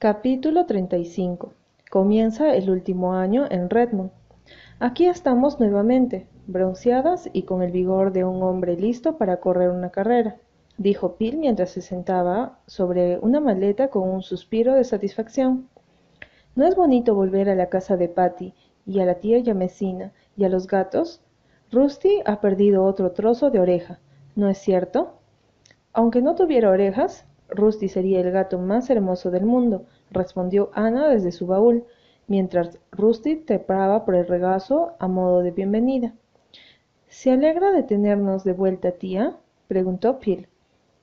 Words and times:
Capítulo 0.00 0.64
35. 0.64 1.54
Comienza 1.90 2.54
el 2.54 2.70
último 2.70 3.14
año 3.14 3.46
en 3.50 3.68
Redmond. 3.68 4.12
Aquí 4.78 5.06
estamos 5.06 5.58
nuevamente, 5.58 6.28
bronceadas 6.46 7.28
y 7.32 7.42
con 7.42 7.64
el 7.64 7.72
vigor 7.72 8.12
de 8.12 8.22
un 8.22 8.40
hombre 8.44 8.76
listo 8.76 9.18
para 9.18 9.38
correr 9.38 9.70
una 9.70 9.90
carrera, 9.90 10.36
dijo 10.76 11.16
Phil 11.16 11.38
mientras 11.38 11.70
se 11.70 11.80
sentaba 11.80 12.60
sobre 12.68 13.18
una 13.18 13.40
maleta 13.40 13.88
con 13.88 14.08
un 14.08 14.22
suspiro 14.22 14.74
de 14.74 14.84
satisfacción. 14.84 15.68
¿No 16.54 16.64
es 16.64 16.76
bonito 16.76 17.16
volver 17.16 17.50
a 17.50 17.56
la 17.56 17.68
casa 17.68 17.96
de 17.96 18.08
Patty 18.08 18.54
y 18.86 19.00
a 19.00 19.04
la 19.04 19.16
tía 19.16 19.40
Yamesina 19.40 20.12
y 20.36 20.44
a 20.44 20.48
los 20.48 20.68
gatos? 20.68 21.22
Rusty 21.72 22.22
ha 22.24 22.40
perdido 22.40 22.84
otro 22.84 23.10
trozo 23.10 23.50
de 23.50 23.58
oreja, 23.58 23.98
¿no 24.36 24.48
es 24.48 24.58
cierto? 24.58 25.14
Aunque 25.92 26.22
no 26.22 26.36
tuviera 26.36 26.70
orejas, 26.70 27.24
Rusty 27.50 27.88
sería 27.88 28.20
el 28.20 28.30
gato 28.30 28.58
más 28.58 28.90
hermoso 28.90 29.30
del 29.30 29.44
mundo, 29.44 29.84
respondió 30.10 30.70
Ana 30.74 31.08
desde 31.08 31.32
su 31.32 31.46
baúl, 31.46 31.84
mientras 32.26 32.78
Rusty 32.92 33.36
trepaba 33.36 34.04
por 34.04 34.14
el 34.14 34.26
regazo 34.26 34.92
a 34.98 35.08
modo 35.08 35.40
de 35.40 35.50
bienvenida. 35.50 36.14
¿Se 37.08 37.30
alegra 37.30 37.72
de 37.72 37.82
tenernos 37.82 38.44
de 38.44 38.52
vuelta, 38.52 38.92
tía? 38.92 39.36
preguntó 39.66 40.18
Phil. 40.18 40.46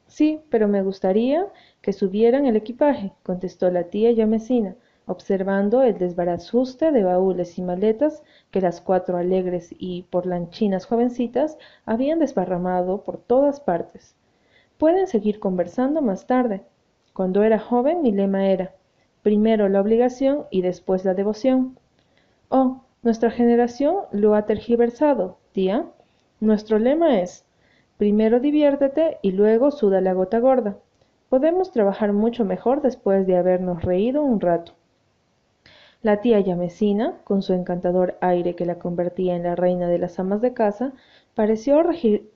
Sí, 0.08 0.40
pero 0.50 0.68
me 0.68 0.84
gustaría 0.84 1.48
que 1.82 1.94
subieran 1.94 2.46
el 2.46 2.56
equipaje, 2.56 3.12
contestó 3.24 3.72
la 3.72 3.86
tía 3.86 4.12
Yamesina, 4.12 4.76
observando 5.08 5.82
el 5.82 5.98
desbarajuste 5.98 6.92
de 6.92 7.04
baúles 7.04 7.58
y 7.58 7.64
maletas 7.64 8.24
que 8.52 8.62
las 8.62 8.82
cuatro 8.82 9.18
alegres 9.18 9.74
y 9.78 10.04
porlanchinas 10.04 10.86
jovencitas 10.86 11.58
habían 11.86 12.20
desparramado 12.20 13.02
por 13.02 13.18
todas 13.18 13.60
partes. 13.60 14.16
Pueden 14.78 15.08
seguir 15.08 15.40
conversando 15.40 16.02
más 16.02 16.28
tarde. 16.28 16.64
Cuando 17.14 17.44
era 17.44 17.60
joven 17.60 18.02
mi 18.02 18.12
lema 18.12 18.50
era 18.50 18.74
primero 19.24 19.70
la 19.70 19.82
obligación 19.82 20.46
y 20.52 20.62
después 20.62 21.06
la 21.06 21.14
devoción. 21.14 21.80
Oh, 22.50 22.82
nuestra 23.02 23.32
generación 23.32 23.96
lo 24.12 24.36
ha 24.36 24.46
tergiversado, 24.46 25.38
tía. 25.52 25.86
Nuestro 26.40 26.78
lema 26.78 27.20
es 27.22 27.46
primero 27.98 28.40
diviértete 28.40 29.18
y 29.22 29.32
luego 29.32 29.72
suda 29.72 30.02
la 30.02 30.14
gota 30.14 30.40
gorda. 30.40 30.78
Podemos 31.30 31.72
trabajar 31.72 32.14
mucho 32.14 32.46
mejor 32.46 32.82
después 32.82 33.26
de 33.26 33.38
habernos 33.38 33.84
reído 33.84 34.24
un 34.24 34.42
rato. 34.42 34.74
La 36.02 36.22
tía 36.22 36.40
Yamesina, 36.40 37.16
con 37.24 37.42
su 37.42 37.54
encantador 37.54 38.16
aire 38.22 38.56
que 38.56 38.66
la 38.66 38.78
convertía 38.78 39.36
en 39.36 39.44
la 39.44 39.56
reina 39.56 39.88
de 39.88 39.98
las 39.98 40.20
amas 40.20 40.40
de 40.42 40.54
casa, 40.54 40.94
pareció 41.36 41.84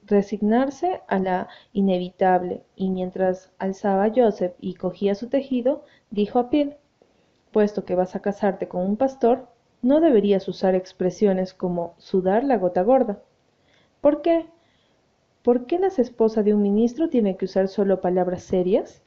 resignarse 0.06 1.02
a 1.08 1.20
la 1.20 1.48
inevitable, 1.72 2.64
y 2.76 2.90
mientras 2.90 3.52
alzaba 3.58 4.04
a 4.04 4.12
Joseph 4.14 4.54
y 4.60 4.76
cogía 4.76 5.16
su 5.16 5.30
tejido, 5.30 5.86
dijo 6.12 6.38
a 6.38 6.50
Phil, 6.50 6.76
puesto 7.52 7.86
que 7.86 7.96
vas 7.96 8.16
a 8.16 8.22
casarte 8.22 8.68
con 8.68 8.82
un 8.82 8.98
pastor, 8.98 9.48
no 9.82 10.02
deberías 10.02 10.48
usar 10.50 10.76
expresiones 10.76 11.54
como 11.54 11.96
sudar 11.98 12.44
la 12.44 12.58
gota 12.58 12.84
gorda. 12.84 13.24
¿Por 14.02 14.22
qué? 14.22 14.48
¿Por 15.44 15.66
qué 15.66 15.80
la 15.80 15.88
esposa 15.88 16.44
de 16.44 16.54
un 16.54 16.62
ministro 16.62 17.08
tiene 17.08 17.38
que 17.38 17.46
usar 17.46 17.70
solo 17.70 18.02
palabras 18.02 18.44
serias? 18.44 19.02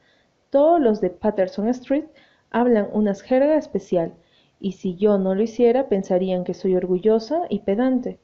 Todos 0.49 0.81
los 0.81 1.01
de 1.01 1.11
Patterson 1.11 1.67
Street 1.69 2.05
hablan 2.49 2.89
una 2.91 3.13
jerga 3.13 3.55
especial, 3.57 4.13
y 4.59 4.71
si 4.71 4.95
yo 4.95 5.19
no 5.19 5.35
lo 5.35 5.43
hiciera 5.43 5.87
pensarían 5.87 6.43
que 6.43 6.55
soy 6.55 6.75
orgullosa 6.75 7.43
y 7.49 7.59
pedante. 7.59 8.19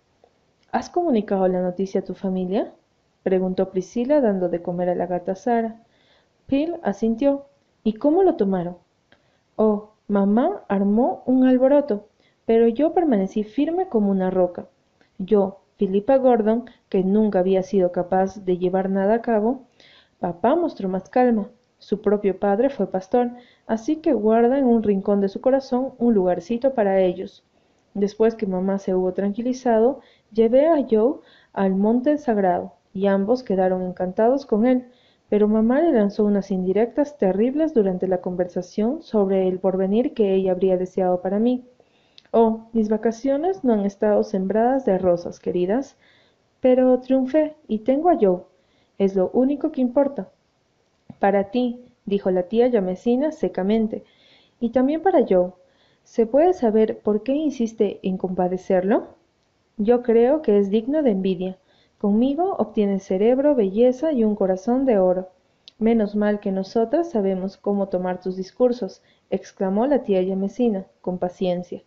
¿Has 0.71 0.91
comunicado 0.91 1.47
la 1.47 1.61
noticia 1.61 2.01
a 2.01 2.03
tu 2.03 2.13
familia? 2.13 2.71
preguntó 3.23 3.71
Priscila 3.71 4.21
dando 4.21 4.49
de 4.49 4.61
comer 4.61 4.89
a 4.89 4.95
la 4.95 5.07
gata 5.07 5.33
Sara. 5.33 5.81
Phil 6.45 6.75
asintió. 6.83 7.45
¿Y 7.83 7.93
cómo 7.93 8.21
lo 8.21 8.35
tomaron? 8.35 8.77
Oh, 9.55 9.93
mamá 10.07 10.63
armó 10.67 11.23
un 11.25 11.47
alboroto, 11.47 12.07
pero 12.45 12.67
yo 12.67 12.93
permanecí 12.93 13.43
firme 13.43 13.89
como 13.89 14.11
una 14.11 14.29
roca. 14.29 14.67
Yo, 15.17 15.61
Philippa 15.77 16.17
Gordon, 16.17 16.65
que 16.87 17.03
nunca 17.03 17.39
había 17.39 17.63
sido 17.63 17.91
capaz 17.91 18.45
de 18.45 18.59
llevar 18.59 18.91
nada 18.91 19.15
a 19.15 19.21
cabo, 19.23 19.63
papá 20.19 20.55
mostró 20.55 20.87
más 20.87 21.09
calma. 21.09 21.49
Su 21.79 22.01
propio 22.01 22.37
padre 22.37 22.69
fue 22.69 22.91
pastor, 22.91 23.31
así 23.65 23.95
que 23.95 24.13
guarda 24.13 24.59
en 24.59 24.65
un 24.65 24.83
rincón 24.83 25.19
de 25.19 25.29
su 25.29 25.41
corazón 25.41 25.93
un 25.97 26.13
lugarcito 26.13 26.75
para 26.75 26.99
ellos. 27.01 27.43
Después 27.95 28.35
que 28.35 28.45
mamá 28.45 28.77
se 28.77 28.93
hubo 28.93 29.13
tranquilizado, 29.13 30.01
llevé 30.31 30.67
a 30.67 30.85
Joe 30.89 31.19
al 31.53 31.75
monte 31.75 32.17
sagrado, 32.17 32.73
y 32.93 33.07
ambos 33.07 33.43
quedaron 33.43 33.83
encantados 33.83 34.45
con 34.45 34.65
él, 34.65 34.87
pero 35.29 35.47
mamá 35.47 35.81
le 35.81 35.91
lanzó 35.93 36.25
unas 36.25 36.49
indirectas 36.51 37.17
terribles 37.17 37.73
durante 37.73 38.07
la 38.07 38.21
conversación 38.21 39.01
sobre 39.03 39.47
el 39.47 39.59
porvenir 39.59 40.13
que 40.13 40.33
ella 40.33 40.51
habría 40.51 40.77
deseado 40.77 41.21
para 41.21 41.39
mí. 41.39 41.65
Oh, 42.31 42.67
mis 42.73 42.89
vacaciones 42.89 43.63
no 43.63 43.73
han 43.73 43.85
estado 43.85 44.23
sembradas 44.23 44.85
de 44.85 44.97
rosas, 44.97 45.39
queridas, 45.39 45.97
pero 46.61 46.99
triunfé 46.99 47.55
y 47.67 47.79
tengo 47.79 48.09
a 48.09 48.17
Joe. 48.19 48.41
Es 48.97 49.15
lo 49.15 49.29
único 49.33 49.71
que 49.71 49.81
importa. 49.81 50.29
Para 51.19 51.51
ti, 51.51 51.85
dijo 52.05 52.31
la 52.31 52.43
tía 52.43 52.67
Yamesina 52.67 53.31
secamente, 53.31 54.03
y 54.59 54.69
también 54.69 55.01
para 55.01 55.25
Joe. 55.27 55.51
¿Se 56.03 56.25
puede 56.25 56.53
saber 56.53 56.99
por 56.99 57.23
qué 57.23 57.33
insiste 57.33 57.99
en 58.01 58.17
compadecerlo? 58.17 59.18
Yo 59.81 60.03
creo 60.03 60.41
que 60.41 60.57
es 60.57 60.69
digno 60.69 61.03
de 61.03 61.11
envidia. 61.11 61.57
Conmigo 61.99 62.53
obtiene 62.57 62.99
cerebro, 62.99 63.55
belleza 63.55 64.11
y 64.11 64.25
un 64.25 64.35
corazón 64.35 64.83
de 64.83 64.99
oro. 64.99 65.29
Menos 65.77 66.17
mal 66.17 66.41
que 66.41 66.51
nosotras 66.51 67.11
sabemos 67.11 67.55
cómo 67.55 67.87
tomar 67.87 68.19
tus 68.19 68.35
discursos, 68.35 69.01
exclamó 69.29 69.87
la 69.87 70.03
tía 70.03 70.21
Yamesina, 70.21 70.85
con 70.99 71.17
paciencia. 71.17 71.81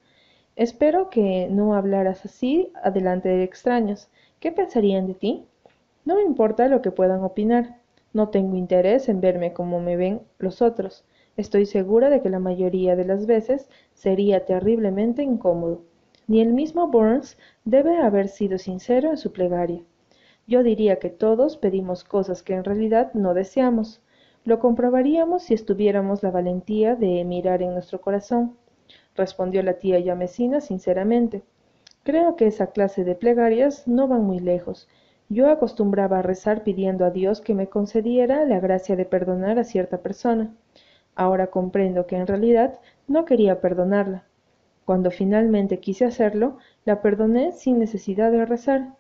Espero 0.57 1.11
que 1.11 1.49
no 1.51 1.75
hablaras 1.75 2.25
así 2.25 2.73
adelante 2.83 3.29
de 3.29 3.45
extraños. 3.45 4.09
¿Qué 4.41 4.53
pensarían 4.53 5.07
de 5.07 5.13
ti? 5.13 5.45
No 6.07 6.17
me 6.17 6.23
importa 6.23 6.69
lo 6.69 6.81
que 6.81 6.93
puedan 6.93 7.23
opinar. 7.23 7.77
No 8.15 8.31
tengo 8.31 8.57
interés 8.57 9.11
en 9.11 9.21
verme 9.21 9.53
como 9.53 9.81
me 9.81 9.99
ven 9.99 10.23
los 10.39 10.63
otros. 10.63 11.05
Estoy 11.37 11.67
segura 11.67 12.09
de 12.09 12.23
que 12.23 12.31
la 12.31 12.39
mayoría 12.39 12.97
de 12.97 13.05
las 13.05 13.27
veces 13.27 13.69
sería 13.93 14.47
terriblemente 14.47 15.23
incómodo. 15.23 15.83
Ni 16.27 16.41
el 16.41 16.53
mismo 16.53 16.89
Burns 16.89 17.37
debe 17.65 17.99
haber 17.99 18.29
sido 18.29 18.59
sincero 18.59 19.11
en 19.11 19.17
su 19.17 19.33
plegaria. 19.33 19.83
Yo 20.47 20.63
diría 20.63 20.99
que 20.99 21.11
todos 21.11 21.57
pedimos 21.57 22.05
cosas 22.05 22.43
que 22.43 22.55
en 22.55 22.65
realidad 22.65 23.13
no 23.15 23.35
deseamos. 23.35 24.01
Lo 24.45 24.59
comprobaríamos 24.59 25.45
si 25.45 25.55
estuviéramos 25.55 26.23
la 26.23 26.31
valentía 26.31 26.97
de 26.97 27.25
mirar 27.25 27.63
en 27.63 27.75
nuestro 27.75 28.01
corazón, 28.01 28.57
respondió 29.15 29.63
la 29.63 29.75
tía 29.75 29.99
Yamesina 30.01 30.61
sinceramente. 30.61 31.43
Creo 32.03 32.35
que 32.35 32.47
esa 32.49 32.69
clase 32.69 33.05
de 33.05 33.15
plegarias 33.15 33.87
no 33.87 34.09
van 34.09 34.25
muy 34.25 34.41
lejos. 34.41 34.89
Yo 35.29 35.49
acostumbraba 35.49 36.19
a 36.19 36.23
rezar 36.23 36.65
pidiendo 36.65 37.05
a 37.05 37.11
Dios 37.11 37.41
que 37.41 37.55
me 37.55 37.69
concediera 37.69 38.45
la 38.45 38.59
gracia 38.59 38.97
de 38.97 39.05
perdonar 39.05 39.59
a 39.59 39.65
cierta 39.65 39.99
persona. 39.99 40.53
Ahora 41.15 41.47
comprendo 41.47 42.07
que 42.07 42.17
en 42.17 42.27
realidad 42.27 42.81
no 43.07 43.25
quería 43.25 43.61
perdonarla. 43.61 44.25
Cuando 44.93 45.11
finalmente 45.11 45.81
quise 45.81 46.05
hacerlo, 46.05 46.59
la 46.85 47.01
perdoné 47.01 47.53
sin 47.53 47.79
necesidad 47.79 48.31
de 48.31 48.45
rezar. 48.45 48.95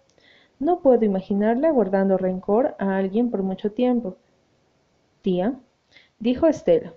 No 0.58 0.80
puedo 0.80 1.04
imaginarla 1.04 1.70
guardando 1.70 2.16
rencor 2.16 2.74
a 2.78 2.96
alguien 2.96 3.30
por 3.30 3.42
mucho 3.42 3.72
tiempo. 3.72 4.16
Tía, 5.20 5.52
dijo 6.18 6.46
Estela. 6.46 6.94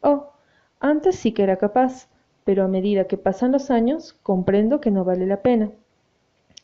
Oh, 0.00 0.32
antes 0.80 1.14
sí 1.14 1.30
que 1.30 1.44
era 1.44 1.58
capaz, 1.58 2.08
pero 2.42 2.64
a 2.64 2.66
medida 2.66 3.04
que 3.04 3.16
pasan 3.16 3.52
los 3.52 3.70
años, 3.70 4.14
comprendo 4.24 4.80
que 4.80 4.90
no 4.90 5.04
vale 5.04 5.26
la 5.26 5.40
pena. 5.40 5.70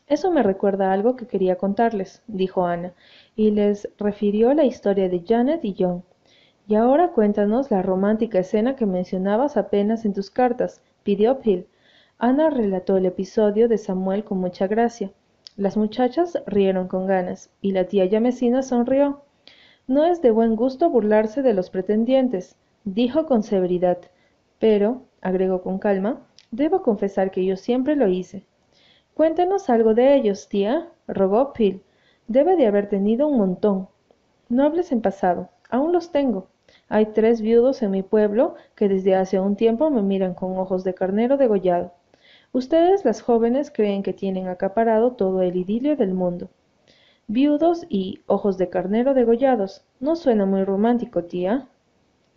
Eso 0.09 0.33
me 0.33 0.43
recuerda 0.43 0.93
algo 0.93 1.15
que 1.15 1.29
quería 1.29 1.55
contarles, 1.55 2.25
dijo 2.27 2.67
Ana, 2.67 2.95
y 3.37 3.53
les 3.53 3.89
refirió 3.97 4.55
la 4.55 4.65
historia 4.65 5.09
de 5.09 5.23
Janet 5.25 5.65
y 5.65 5.77
John. 5.79 6.03
Y 6.67 6.75
ahora 6.75 7.13
cuéntanos 7.13 7.71
la 7.71 7.81
romántica 7.81 8.41
escena 8.41 8.75
que 8.75 8.87
mencionabas 8.87 9.57
apenas 9.57 10.05
en 10.05 10.15
tus 10.15 10.31
cartas, 10.31 10.83
pidió 11.03 11.41
Phil. 11.41 11.67
Ana 12.19 12.51
relató 12.51 12.97
el 12.97 13.07
episodio 13.07 13.69
de 13.69 13.79
Samuel 13.79 14.25
con 14.25 14.39
mucha 14.39 14.67
gracia. 14.67 15.13
Las 15.57 15.77
muchachas 15.77 16.43
rieron 16.47 16.89
con 16.89 17.07
ganas, 17.07 17.51
y 17.61 17.73
la 17.73 17.85
tía 17.85 18.05
Yamesina 18.05 18.63
sonrió. 18.63 19.23
No 19.87 20.05
es 20.05 20.23
de 20.23 20.31
buen 20.31 20.57
gusto 20.57 20.91
burlarse 20.91 21.43
de 21.43 21.55
los 21.55 21.71
pretendientes, 21.71 22.57
dijo 22.85 23.27
con 23.27 23.43
severidad, 23.43 23.99
pero, 24.59 25.03
agregó 25.21 25.63
con 25.63 25.79
calma, 25.79 26.27
debo 26.51 26.83
confesar 26.83 27.31
que 27.31 27.45
yo 27.45 27.57
siempre 27.57 27.97
lo 27.97 28.09
hice. 28.09 28.45
Cuéntenos 29.15 29.69
algo 29.69 29.95
de 29.95 30.15
ellos, 30.15 30.49
tía, 30.49 30.89
rogó 31.09 31.53
Phil. 31.53 31.83
Debe 32.29 32.57
de 32.57 32.67
haber 32.67 32.89
tenido 32.89 33.27
un 33.27 33.39
montón. 33.39 33.89
No 34.49 34.65
hables 34.65 34.93
en 34.93 35.01
pasado, 35.01 35.51
aún 35.69 35.93
los 35.93 36.13
tengo. 36.13 36.49
Hay 36.93 37.07
tres 37.07 37.41
viudos 37.41 37.83
en 37.83 37.93
mi 37.93 38.03
pueblo 38.03 38.57
que 38.75 38.89
desde 38.89 39.15
hace 39.15 39.39
un 39.39 39.55
tiempo 39.55 39.91
me 39.91 40.03
miran 40.03 40.35
con 40.35 40.59
ojos 40.59 40.83
de 40.83 40.93
carnero 40.93 41.37
degollado. 41.37 41.93
Ustedes, 42.53 43.05
las 43.05 43.23
jóvenes, 43.23 43.71
creen 43.71 44.03
que 44.03 44.13
tienen 44.13 44.49
acaparado 44.49 45.13
todo 45.13 45.41
el 45.41 45.55
idilio 45.55 45.95
del 45.95 46.15
mundo. 46.15 46.51
Viudos 47.29 47.87
y 47.89 48.23
ojos 48.27 48.59
de 48.59 48.71
carnero 48.71 49.15
degollados. 49.15 49.85
No 50.01 50.17
suena 50.17 50.47
muy 50.47 50.65
romántico, 50.65 51.23
tía. 51.23 51.69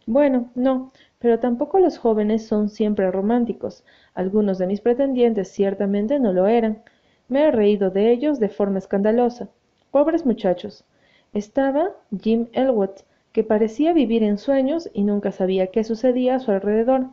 Bueno, 0.06 0.52
no, 0.54 0.92
pero 1.18 1.40
tampoco 1.40 1.80
los 1.80 1.98
jóvenes 1.98 2.46
son 2.46 2.70
siempre 2.70 3.10
románticos. 3.10 3.84
Algunos 4.14 4.60
de 4.60 4.68
mis 4.68 4.82
pretendientes 4.82 5.48
ciertamente 5.48 6.20
no 6.20 6.32
lo 6.32 6.46
eran. 6.46 6.84
Me 7.28 7.46
he 7.46 7.52
reído 7.52 7.90
de 7.90 8.12
ellos 8.12 8.40
de 8.40 8.50
forma 8.50 8.78
escandalosa. 8.78 9.50
Pobres 9.90 10.28
muchachos. 10.28 10.86
Estaba 11.34 11.90
Jim 12.22 12.50
Elwood, 12.54 12.92
que 13.34 13.44
parecía 13.44 13.94
vivir 13.94 14.24
en 14.24 14.38
sueños 14.38 14.90
y 14.94 15.04
nunca 15.04 15.32
sabía 15.32 15.68
qué 15.68 15.84
sucedía 15.84 16.36
a 16.36 16.40
su 16.40 16.52
alrededor. 16.52 17.08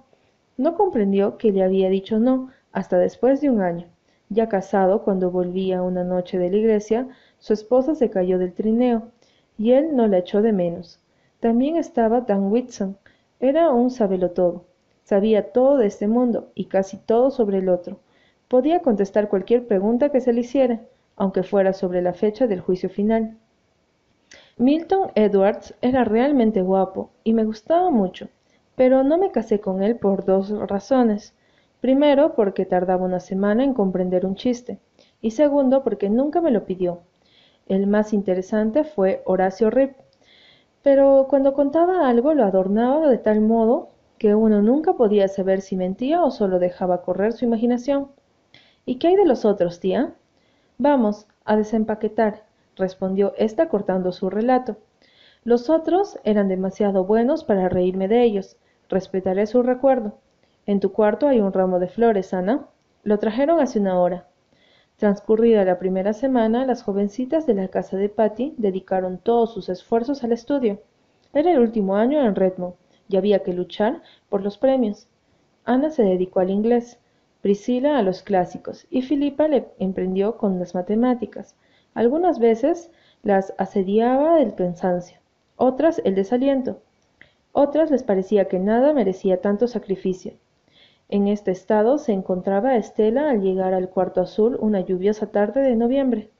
No 0.58 0.76
comprendió 0.76 1.38
que 1.38 1.50
le 1.50 1.64
había 1.64 1.88
dicho 1.88 2.20
no 2.20 2.50
hasta 2.72 2.98
después 2.98 3.40
de 3.40 3.50
un 3.50 3.62
año. 3.62 3.86
Ya 4.28 4.48
casado, 4.48 5.02
cuando 5.02 5.30
volvía 5.30 5.82
una 5.82 6.04
noche 6.04 6.38
de 6.38 6.50
la 6.50 6.56
iglesia, 6.58 7.08
su 7.38 7.54
esposa 7.54 7.94
se 7.94 8.10
cayó 8.10 8.38
del 8.38 8.52
trineo, 8.52 9.08
y 9.58 9.72
él 9.72 9.96
no 9.96 10.06
la 10.06 10.18
echó 10.18 10.42
de 10.42 10.52
menos. 10.52 11.00
También 11.40 11.76
estaba 11.76 12.20
Dan 12.20 12.52
Whitson. 12.52 12.98
Era 13.40 13.70
un 13.70 13.90
sabelotodo. 13.90 14.66
Sabía 15.02 15.52
todo 15.52 15.78
de 15.78 15.86
este 15.86 16.06
mundo 16.06 16.52
y 16.54 16.66
casi 16.66 16.98
todo 16.98 17.30
sobre 17.30 17.58
el 17.58 17.70
otro. 17.70 17.98
Podía 18.46 18.80
contestar 18.80 19.28
cualquier 19.28 19.66
pregunta 19.66 20.10
que 20.10 20.20
se 20.20 20.32
le 20.34 20.42
hiciera, 20.42 20.82
aunque 21.16 21.42
fuera 21.42 21.72
sobre 21.72 22.02
la 22.02 22.12
fecha 22.12 22.46
del 22.46 22.60
juicio 22.60 22.90
final. 22.90 23.38
Milton 24.60 25.10
Edwards 25.14 25.74
era 25.80 26.04
realmente 26.04 26.60
guapo 26.60 27.08
y 27.24 27.32
me 27.32 27.44
gustaba 27.44 27.88
mucho, 27.88 28.28
pero 28.76 29.02
no 29.02 29.16
me 29.16 29.30
casé 29.30 29.58
con 29.58 29.82
él 29.82 29.96
por 29.96 30.26
dos 30.26 30.50
razones. 30.68 31.34
Primero, 31.80 32.34
porque 32.34 32.66
tardaba 32.66 33.06
una 33.06 33.20
semana 33.20 33.64
en 33.64 33.72
comprender 33.72 34.26
un 34.26 34.34
chiste, 34.34 34.78
y 35.22 35.30
segundo, 35.30 35.82
porque 35.82 36.10
nunca 36.10 36.42
me 36.42 36.50
lo 36.50 36.66
pidió. 36.66 37.00
El 37.68 37.86
más 37.86 38.12
interesante 38.12 38.84
fue 38.84 39.22
Horacio 39.24 39.70
Rip, 39.70 39.96
pero 40.82 41.26
cuando 41.30 41.54
contaba 41.54 42.06
algo 42.06 42.34
lo 42.34 42.44
adornaba 42.44 43.08
de 43.08 43.16
tal 43.16 43.40
modo 43.40 43.88
que 44.18 44.34
uno 44.34 44.60
nunca 44.60 44.92
podía 44.92 45.26
saber 45.28 45.62
si 45.62 45.74
mentía 45.74 46.22
o 46.22 46.30
solo 46.30 46.58
dejaba 46.58 47.00
correr 47.00 47.32
su 47.32 47.46
imaginación. 47.46 48.08
¿Y 48.84 48.96
qué 48.96 49.08
hay 49.08 49.16
de 49.16 49.24
los 49.24 49.46
otros, 49.46 49.80
tía? 49.80 50.12
Vamos, 50.76 51.26
a 51.46 51.56
desempaquetar, 51.56 52.49
respondió 52.80 53.32
ésta 53.36 53.68
cortando 53.68 54.10
su 54.10 54.28
relato. 54.28 54.78
Los 55.44 55.70
otros 55.70 56.18
eran 56.24 56.48
demasiado 56.48 57.04
buenos 57.04 57.44
para 57.44 57.68
reírme 57.68 58.08
de 58.08 58.24
ellos. 58.24 58.56
Respetaré 58.88 59.46
su 59.46 59.62
recuerdo. 59.62 60.18
En 60.66 60.80
tu 60.80 60.92
cuarto 60.92 61.28
hay 61.28 61.40
un 61.40 61.52
ramo 61.52 61.78
de 61.78 61.86
flores, 61.86 62.34
Ana. 62.34 62.66
Lo 63.04 63.18
trajeron 63.18 63.60
hace 63.60 63.78
una 63.78 64.00
hora. 64.00 64.26
Transcurrida 64.96 65.64
la 65.64 65.78
primera 65.78 66.12
semana, 66.12 66.66
las 66.66 66.82
jovencitas 66.82 67.46
de 67.46 67.54
la 67.54 67.68
casa 67.68 67.96
de 67.96 68.08
Patty 68.08 68.54
dedicaron 68.58 69.18
todos 69.18 69.54
sus 69.54 69.68
esfuerzos 69.68 70.24
al 70.24 70.32
estudio. 70.32 70.80
Era 71.32 71.52
el 71.52 71.60
último 71.60 71.96
año 71.96 72.20
en 72.20 72.34
Redmond 72.34 72.74
y 73.08 73.16
había 73.16 73.42
que 73.42 73.54
luchar 73.54 74.02
por 74.28 74.42
los 74.42 74.58
premios. 74.58 75.08
Ana 75.64 75.90
se 75.90 76.02
dedicó 76.02 76.40
al 76.40 76.50
inglés, 76.50 76.98
Priscila 77.40 77.96
a 77.96 78.02
los 78.02 78.22
clásicos 78.22 78.86
y 78.90 79.00
Filipa 79.00 79.48
le 79.48 79.68
emprendió 79.78 80.36
con 80.36 80.58
las 80.58 80.74
matemáticas. 80.74 81.56
Algunas 81.94 82.38
veces 82.38 82.90
las 83.22 83.54
asediaba 83.58 84.40
el 84.40 84.54
cansancio, 84.54 85.18
otras 85.56 86.00
el 86.04 86.14
desaliento, 86.14 86.80
otras 87.52 87.90
les 87.90 88.04
parecía 88.04 88.46
que 88.46 88.60
nada 88.60 88.92
merecía 88.92 89.40
tanto 89.40 89.66
sacrificio. 89.66 90.34
En 91.08 91.26
este 91.26 91.50
estado 91.50 91.98
se 91.98 92.12
encontraba 92.12 92.76
Estela 92.76 93.30
al 93.30 93.40
llegar 93.42 93.74
al 93.74 93.88
cuarto 93.88 94.20
azul 94.20 94.56
una 94.60 94.80
lluviosa 94.80 95.32
tarde 95.32 95.60
de 95.60 95.74
noviembre. 95.74 96.30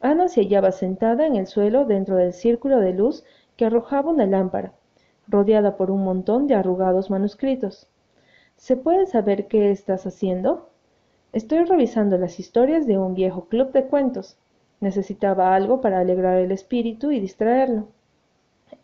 Ana 0.00 0.28
se 0.28 0.42
hallaba 0.42 0.70
sentada 0.70 1.26
en 1.26 1.34
el 1.34 1.48
suelo 1.48 1.84
dentro 1.84 2.14
del 2.16 2.32
círculo 2.32 2.78
de 2.78 2.92
luz 2.92 3.24
que 3.56 3.64
arrojaba 3.64 4.12
una 4.12 4.26
lámpara, 4.26 4.72
rodeada 5.26 5.76
por 5.76 5.90
un 5.90 6.04
montón 6.04 6.46
de 6.46 6.54
arrugados 6.54 7.10
manuscritos. 7.10 7.88
¿Se 8.56 8.76
puede 8.76 9.06
saber 9.06 9.48
qué 9.48 9.72
estás 9.72 10.06
haciendo? 10.06 10.70
Estoy 11.32 11.64
revisando 11.64 12.16
las 12.16 12.38
historias 12.38 12.86
de 12.86 12.98
un 12.98 13.14
viejo 13.14 13.46
club 13.46 13.72
de 13.72 13.86
cuentos. 13.86 14.38
Necesitaba 14.84 15.54
algo 15.54 15.80
para 15.80 15.98
alegrar 15.98 16.36
el 16.36 16.52
espíritu 16.52 17.10
y 17.10 17.18
distraerlo. 17.18 17.88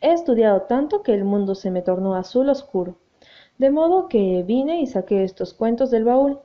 He 0.01 0.15
estudiado 0.15 0.63
tanto 0.63 1.03
que 1.03 1.13
el 1.13 1.25
mundo 1.25 1.55
se 1.55 1.71
me 1.71 1.83
tornó 1.83 2.15
azul 2.15 2.49
oscuro. 2.49 2.97
De 3.59 3.69
modo 3.69 4.09
que 4.09 4.43
vine 4.43 4.81
y 4.81 4.87
saqué 4.87 5.25
estos 5.25 5.53
cuentos 5.53 5.91
del 5.91 6.05
baúl. 6.05 6.39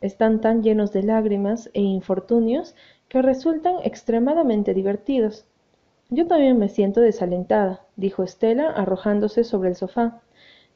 Están 0.00 0.40
tan 0.40 0.62
llenos 0.62 0.94
de 0.94 1.02
lágrimas 1.02 1.68
e 1.74 1.82
infortunios 1.82 2.74
que 3.10 3.20
resultan 3.20 3.74
extremadamente 3.84 4.72
divertidos. 4.72 5.44
Yo 6.08 6.26
también 6.26 6.58
me 6.58 6.70
siento 6.70 7.02
desalentada, 7.02 7.84
dijo 7.96 8.22
Estela, 8.22 8.70
arrojándose 8.70 9.44
sobre 9.44 9.68
el 9.68 9.76
sofá. 9.76 10.22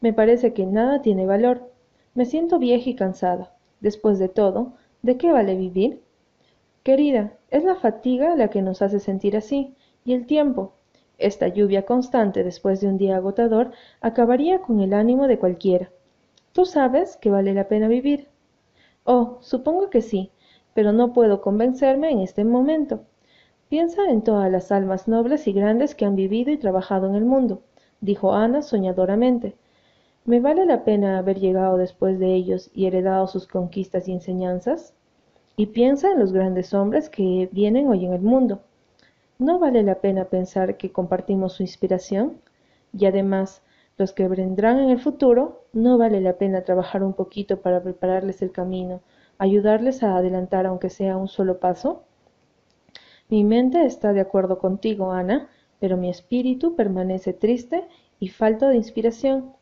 Me 0.02 0.12
parece 0.12 0.52
que 0.52 0.66
nada 0.66 1.00
tiene 1.00 1.24
valor. 1.24 1.70
Me 2.12 2.26
siento 2.26 2.58
vieja 2.58 2.90
y 2.90 2.96
cansada. 2.96 3.54
Después 3.80 4.18
de 4.18 4.28
todo, 4.28 4.74
¿de 5.00 5.16
qué 5.16 5.32
vale 5.32 5.56
vivir? 5.56 6.02
Querida, 6.86 7.32
es 7.50 7.64
la 7.64 7.74
fatiga 7.74 8.36
la 8.36 8.46
que 8.46 8.62
nos 8.62 8.80
hace 8.80 9.00
sentir 9.00 9.36
así, 9.36 9.74
y 10.04 10.12
el 10.12 10.24
tiempo, 10.24 10.74
esta 11.18 11.48
lluvia 11.48 11.84
constante 11.84 12.44
después 12.44 12.80
de 12.80 12.86
un 12.86 12.96
día 12.96 13.16
agotador 13.16 13.72
acabaría 14.00 14.60
con 14.60 14.78
el 14.78 14.94
ánimo 14.94 15.26
de 15.26 15.40
cualquiera. 15.40 15.90
¿Tú 16.52 16.64
sabes 16.64 17.16
que 17.16 17.28
vale 17.28 17.54
la 17.54 17.66
pena 17.66 17.88
vivir? 17.88 18.28
Oh, 19.02 19.38
supongo 19.40 19.90
que 19.90 20.00
sí, 20.00 20.30
pero 20.74 20.92
no 20.92 21.12
puedo 21.12 21.40
convencerme 21.40 22.12
en 22.12 22.20
este 22.20 22.44
momento. 22.44 23.00
Piensa 23.68 24.04
en 24.08 24.22
todas 24.22 24.48
las 24.48 24.70
almas 24.70 25.08
nobles 25.08 25.48
y 25.48 25.52
grandes 25.52 25.96
que 25.96 26.04
han 26.04 26.14
vivido 26.14 26.52
y 26.52 26.56
trabajado 26.56 27.08
en 27.08 27.16
el 27.16 27.24
mundo, 27.24 27.62
dijo 28.00 28.32
Ana 28.32 28.62
soñadoramente. 28.62 29.56
¿Me 30.24 30.38
vale 30.38 30.64
la 30.64 30.84
pena 30.84 31.18
haber 31.18 31.40
llegado 31.40 31.78
después 31.78 32.20
de 32.20 32.32
ellos 32.32 32.70
y 32.72 32.86
heredado 32.86 33.26
sus 33.26 33.48
conquistas 33.48 34.06
y 34.06 34.12
enseñanzas? 34.12 34.95
Y 35.58 35.66
piensa 35.66 36.12
en 36.12 36.18
los 36.18 36.34
grandes 36.34 36.74
hombres 36.74 37.08
que 37.08 37.48
vienen 37.50 37.88
hoy 37.88 38.04
en 38.04 38.12
el 38.12 38.20
mundo. 38.20 38.60
¿No 39.38 39.58
vale 39.58 39.82
la 39.82 39.96
pena 39.96 40.26
pensar 40.26 40.76
que 40.76 40.92
compartimos 40.92 41.54
su 41.54 41.62
inspiración? 41.62 42.42
Y 42.92 43.06
además, 43.06 43.62
los 43.96 44.12
que 44.12 44.28
vendrán 44.28 44.78
en 44.78 44.90
el 44.90 45.00
futuro, 45.00 45.64
¿no 45.72 45.96
vale 45.96 46.20
la 46.20 46.34
pena 46.34 46.64
trabajar 46.64 47.02
un 47.02 47.14
poquito 47.14 47.62
para 47.62 47.82
prepararles 47.82 48.42
el 48.42 48.52
camino, 48.52 49.00
ayudarles 49.38 50.02
a 50.02 50.18
adelantar 50.18 50.66
aunque 50.66 50.90
sea 50.90 51.16
un 51.16 51.28
solo 51.28 51.58
paso? 51.58 52.02
Mi 53.30 53.42
mente 53.42 53.86
está 53.86 54.12
de 54.12 54.20
acuerdo 54.20 54.58
contigo, 54.58 55.12
Ana, 55.12 55.48
pero 55.80 55.96
mi 55.96 56.10
espíritu 56.10 56.76
permanece 56.76 57.32
triste 57.32 57.84
y 58.20 58.28
falta 58.28 58.68
de 58.68 58.76
inspiración. 58.76 59.54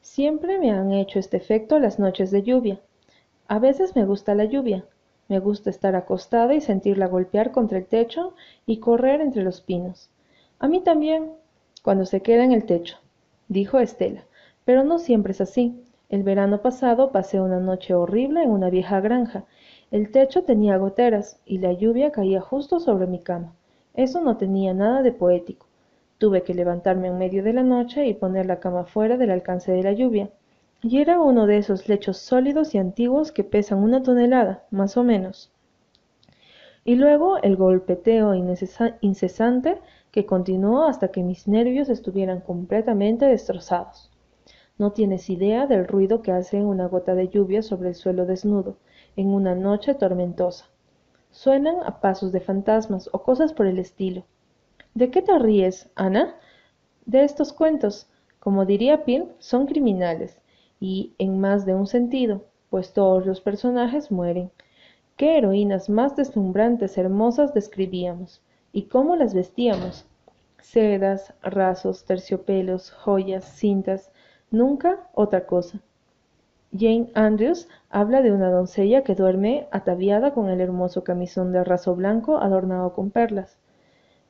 Siempre 0.00 0.58
me 0.58 0.70
han 0.70 0.92
hecho 0.92 1.18
este 1.18 1.36
efecto 1.36 1.78
las 1.78 1.98
noches 1.98 2.30
de 2.30 2.42
lluvia. 2.42 2.80
A 3.46 3.58
veces 3.58 3.94
me 3.94 4.06
gusta 4.06 4.34
la 4.34 4.44
lluvia, 4.44 4.86
me 5.28 5.38
gusta 5.38 5.70
estar 5.70 5.96
acostada 5.96 6.54
y 6.54 6.60
sentirla 6.60 7.06
golpear 7.06 7.50
contra 7.52 7.78
el 7.78 7.86
techo 7.86 8.34
y 8.66 8.78
correr 8.78 9.20
entre 9.20 9.42
los 9.42 9.60
pinos. 9.60 10.10
A 10.58 10.68
mí 10.68 10.82
también, 10.82 11.32
cuando 11.82 12.04
se 12.06 12.20
queda 12.20 12.44
en 12.44 12.52
el 12.52 12.64
techo, 12.64 12.98
dijo 13.48 13.78
Estela. 13.78 14.24
Pero 14.64 14.84
no 14.84 14.98
siempre 14.98 15.32
es 15.32 15.40
así. 15.40 15.82
El 16.08 16.22
verano 16.22 16.62
pasado 16.62 17.12
pasé 17.12 17.40
una 17.40 17.60
noche 17.60 17.94
horrible 17.94 18.42
en 18.42 18.50
una 18.50 18.70
vieja 18.70 19.00
granja. 19.00 19.44
El 19.90 20.10
techo 20.10 20.44
tenía 20.44 20.76
goteras 20.76 21.40
y 21.44 21.58
la 21.58 21.72
lluvia 21.72 22.12
caía 22.12 22.40
justo 22.40 22.80
sobre 22.80 23.06
mi 23.06 23.18
cama. 23.18 23.54
Eso 23.94 24.20
no 24.20 24.36
tenía 24.36 24.74
nada 24.74 25.02
de 25.02 25.12
poético. 25.12 25.66
Tuve 26.18 26.42
que 26.42 26.54
levantarme 26.54 27.08
en 27.08 27.18
medio 27.18 27.42
de 27.42 27.52
la 27.52 27.62
noche 27.62 28.06
y 28.06 28.14
poner 28.14 28.46
la 28.46 28.60
cama 28.60 28.84
fuera 28.84 29.16
del 29.16 29.30
alcance 29.30 29.72
de 29.72 29.82
la 29.82 29.92
lluvia. 29.92 30.30
Y 30.86 30.98
era 30.98 31.18
uno 31.18 31.46
de 31.46 31.56
esos 31.56 31.88
lechos 31.88 32.18
sólidos 32.18 32.74
y 32.74 32.78
antiguos 32.78 33.32
que 33.32 33.42
pesan 33.42 33.82
una 33.82 34.02
tonelada, 34.02 34.66
más 34.70 34.98
o 34.98 35.02
menos. 35.02 35.50
Y 36.84 36.96
luego 36.96 37.38
el 37.38 37.56
golpeteo 37.56 38.34
incesante 39.00 39.80
que 40.10 40.26
continuó 40.26 40.84
hasta 40.84 41.08
que 41.08 41.22
mis 41.22 41.48
nervios 41.48 41.88
estuvieran 41.88 42.42
completamente 42.42 43.24
destrozados. 43.24 44.10
No 44.76 44.92
tienes 44.92 45.30
idea 45.30 45.66
del 45.66 45.88
ruido 45.88 46.20
que 46.20 46.32
hace 46.32 46.62
una 46.62 46.86
gota 46.86 47.14
de 47.14 47.30
lluvia 47.30 47.62
sobre 47.62 47.88
el 47.88 47.94
suelo 47.94 48.26
desnudo, 48.26 48.76
en 49.16 49.28
una 49.28 49.54
noche 49.54 49.94
tormentosa. 49.94 50.66
Suenan 51.30 51.76
a 51.82 52.02
pasos 52.02 52.30
de 52.30 52.40
fantasmas 52.40 53.08
o 53.10 53.22
cosas 53.22 53.54
por 53.54 53.64
el 53.64 53.78
estilo. 53.78 54.26
¿De 54.92 55.10
qué 55.10 55.22
te 55.22 55.38
ríes, 55.38 55.88
Ana? 55.94 56.34
De 57.06 57.24
estos 57.24 57.54
cuentos. 57.54 58.06
Como 58.38 58.66
diría 58.66 59.06
Pil, 59.06 59.32
son 59.38 59.64
criminales 59.64 60.43
y 60.84 61.14
en 61.16 61.40
más 61.40 61.64
de 61.64 61.74
un 61.74 61.86
sentido, 61.86 62.44
pues 62.68 62.92
todos 62.92 63.24
los 63.24 63.40
personajes 63.40 64.10
mueren. 64.10 64.50
Qué 65.16 65.38
heroínas 65.38 65.88
más 65.88 66.14
deslumbrantes, 66.14 66.98
hermosas 66.98 67.54
describíamos, 67.54 68.42
y 68.70 68.82
cómo 68.82 69.16
las 69.16 69.32
vestíamos. 69.32 70.04
Sedas, 70.60 71.32
rasos, 71.40 72.04
terciopelos, 72.04 72.90
joyas, 72.90 73.46
cintas, 73.46 74.12
nunca 74.50 75.08
otra 75.14 75.46
cosa. 75.46 75.80
Jane 76.70 77.10
Andrews 77.14 77.66
habla 77.88 78.20
de 78.20 78.32
una 78.32 78.50
doncella 78.50 79.04
que 79.04 79.14
duerme 79.14 79.68
ataviada 79.70 80.34
con 80.34 80.50
el 80.50 80.60
hermoso 80.60 81.02
camisón 81.02 81.50
de 81.52 81.64
raso 81.64 81.96
blanco 81.96 82.36
adornado 82.36 82.92
con 82.92 83.10
perlas. 83.10 83.56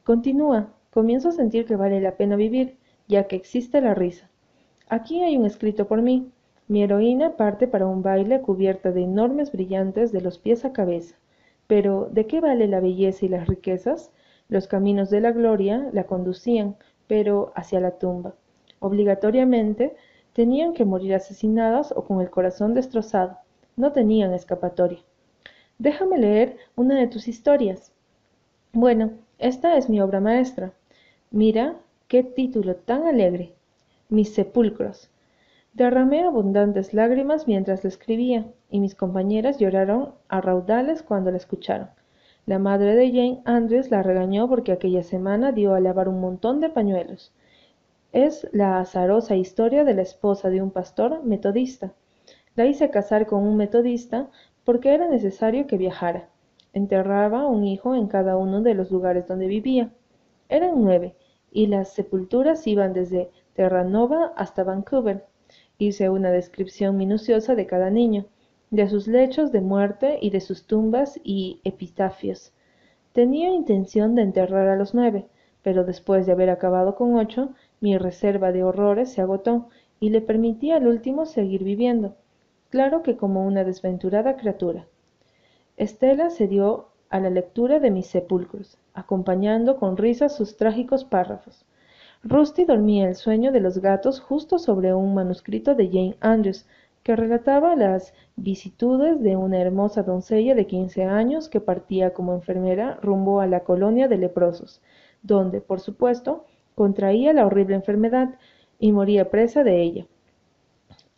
Continúa, 0.05 0.69
comienzo 0.93 1.31
a 1.31 1.33
sentir 1.33 1.67
que 1.67 1.75
vale 1.75 2.01
la 2.01 2.17
pena 2.17 2.37
vivir, 2.37 2.77
ya 3.09 3.25
que 3.25 3.35
existe 3.35 3.81
la 3.81 3.95
risa. 3.95 4.31
Aquí 4.89 5.21
hay 5.25 5.37
un 5.37 5.47
escrito 5.47 5.89
por 5.89 6.01
mí. 6.01 6.31
Mi 6.67 6.83
heroína 6.83 7.37
parte 7.37 7.69
para 7.69 7.87
un 7.87 8.03
baile 8.03 8.41
cubierta 8.41 8.91
de 8.91 9.03
enormes 9.03 9.53
brillantes 9.53 10.13
de 10.13 10.23
los 10.23 10.39
pies 10.39 10.65
a 10.65 10.73
cabeza. 10.73 11.15
Pero, 11.67 12.09
¿de 12.11 12.27
qué 12.27 12.41
vale 12.41 12.69
la 12.69 12.81
belleza 12.81 13.27
y 13.27 13.29
las 13.29 13.47
riquezas? 13.47 14.11
Los 14.49 14.67
caminos 14.67 15.11
de 15.11 15.21
la 15.21 15.33
gloria 15.33 15.91
la 15.93 16.05
conducían, 16.05 16.77
pero 17.07 17.53
hacia 17.55 17.81
la 17.81 17.99
tumba. 17.99 18.35
Obligatoriamente 18.81 19.95
tenían 20.33 20.73
que 20.73 20.87
morir 20.87 21.15
asesinadas 21.15 21.93
o 21.93 22.05
con 22.05 22.23
el 22.23 22.31
corazón 22.31 22.73
destrozado. 22.73 23.37
No 23.77 23.93
tenían 23.93 24.33
escapatoria. 24.33 25.01
Déjame 25.79 26.19
leer 26.19 26.57
una 26.77 26.99
de 26.99 27.09
tus 27.09 27.29
historias. 27.29 27.93
Bueno, 28.73 29.13
esta 29.39 29.77
es 29.77 29.91
mi 29.91 30.01
obra 30.01 30.21
maestra. 30.21 30.73
Mira 31.31 31.77
qué 32.09 32.23
título 32.23 32.77
tan 32.77 33.07
alegre. 33.07 33.53
Mis 34.09 34.33
sepulcros. 34.33 35.11
Derramé 35.75 36.23
abundantes 36.23 36.95
lágrimas 36.95 37.49
mientras 37.49 37.83
la 37.83 37.89
escribía, 37.89 38.47
y 38.71 38.79
mis 38.79 38.95
compañeras 38.95 39.59
lloraron 39.59 40.15
a 40.29 40.41
raudales 40.41 41.03
cuando 41.03 41.33
la 41.33 41.37
escucharon. 41.37 41.91
La 42.47 42.61
madre 42.61 42.95
de 42.95 43.09
Jane 43.09 43.43
Andrews 43.45 43.91
la 43.91 44.05
regañó 44.05 44.49
porque 44.49 44.71
aquella 44.71 45.03
semana 45.03 45.51
dio 45.51 45.75
a 45.75 45.81
lavar 45.81 46.09
un 46.09 46.21
montón 46.21 46.61
de 46.61 46.71
pañuelos. 46.71 47.33
Es 48.13 48.49
la 48.53 48.79
azarosa 48.79 49.35
historia 49.35 49.83
de 49.83 49.95
la 49.95 50.03
esposa 50.03 50.49
de 50.49 50.63
un 50.63 50.71
pastor 50.71 51.25
metodista. 51.25 51.93
La 52.55 52.67
hice 52.67 52.91
casar 52.91 53.27
con 53.27 53.43
un 53.43 53.57
metodista 53.57 54.29
porque 54.65 54.95
era 54.95 55.09
necesario 55.09 55.67
que 55.67 55.77
viajara. 55.77 56.29
Enterraba 56.73 57.49
un 57.49 57.65
hijo 57.65 57.97
en 57.97 58.07
cada 58.07 58.37
uno 58.37 58.63
de 58.63 58.75
los 58.75 58.93
lugares 58.93 59.27
donde 59.27 59.49
vivía. 59.49 59.91
Eran 60.49 60.85
nueve, 60.85 61.17
y 61.51 61.67
las 61.67 61.89
sepulturas 61.89 62.65
iban 62.69 62.93
desde 62.93 63.33
Terranova 63.55 64.33
hasta 64.37 64.63
Vancouver. 64.63 65.25
Hice 65.79 66.09
una 66.09 66.31
descripción 66.31 66.97
minuciosa 66.97 67.55
de 67.55 67.67
cada 67.67 67.91
niño, 67.91 68.27
de 68.71 68.89
sus 68.89 69.07
lechos 69.07 69.53
de 69.53 69.61
muerte 69.61 70.19
y 70.21 70.31
de 70.31 70.41
sus 70.41 70.67
tumbas 70.67 71.21
y 71.25 71.61
epitafios. 71.65 72.53
Tenía 73.13 73.51
intención 73.51 74.15
de 74.15 74.23
enterrar 74.23 74.69
a 74.69 74.77
los 74.77 74.95
nueve, 74.95 75.27
pero 75.63 75.85
después 75.85 76.27
de 76.27 76.33
haber 76.33 76.51
acabado 76.51 76.95
con 76.95 77.17
ocho, 77.17 77.55
mi 77.81 77.97
reserva 77.99 78.53
de 78.53 78.63
horrores 78.63 79.13
se 79.13 79.21
agotó 79.21 79.69
y 80.01 80.11
le 80.11 80.21
permití 80.21 80.71
al 80.71 80.87
último 80.87 81.25
seguir 81.25 81.65
viviendo, 81.65 82.17
claro 82.71 83.03
que 83.03 83.17
como 83.17 83.47
una 83.47 83.65
desventurada 83.65 84.37
criatura. 84.37 84.87
Estela 85.77 86.31
se 86.31 86.47
dio 86.47 86.89
a 87.09 87.21
la 87.21 87.31
lectura 87.31 87.79
de 87.79 87.91
mis 87.91 88.07
sepulcros, 88.07 88.79
acompañando 88.93 89.77
con 89.77 89.97
risas 89.97 90.37
sus 90.37 90.57
trágicos 90.57 91.05
párrafos. 91.05 91.65
Rusty 92.27 92.65
dormía 92.65 93.07
el 93.07 93.17
sueño 93.17 93.53
de 93.53 93.61
los 93.61 93.79
gatos 93.79 94.19
justo 94.19 94.59
sobre 94.59 94.95
un 94.95 95.13
manuscrito 95.13 95.75
de 95.75 95.89
Jane 95.89 96.17
Andrews, 96.21 96.65
que 97.03 97.17
relataba 97.17 97.77
las 97.77 98.15
vicitudes 98.37 99.21
de 99.21 99.37
una 99.37 99.61
hermosa 99.61 100.03
doncella 100.03 100.55
de 100.55 100.67
quince 100.67 101.05
años 101.05 101.51
que 101.51 101.61
partía 101.61 102.15
como 102.15 102.33
enfermera 102.33 102.99
rumbo 103.03 103.43
a 103.43 103.47
la 103.47 103.61
colonia 103.61 104.09
de 104.09 104.17
leprosos, 104.17 104.81
donde, 105.23 105.61
por 105.61 105.81
supuesto, 105.81 106.47
contraía 106.75 107.35
la 107.35 107.45
horrible 107.45 107.75
enfermedad 107.75 108.37
y 108.79 108.93
moría 108.93 109.31
presa 109.31 109.63
de 109.63 109.83
ella. 109.83 110.07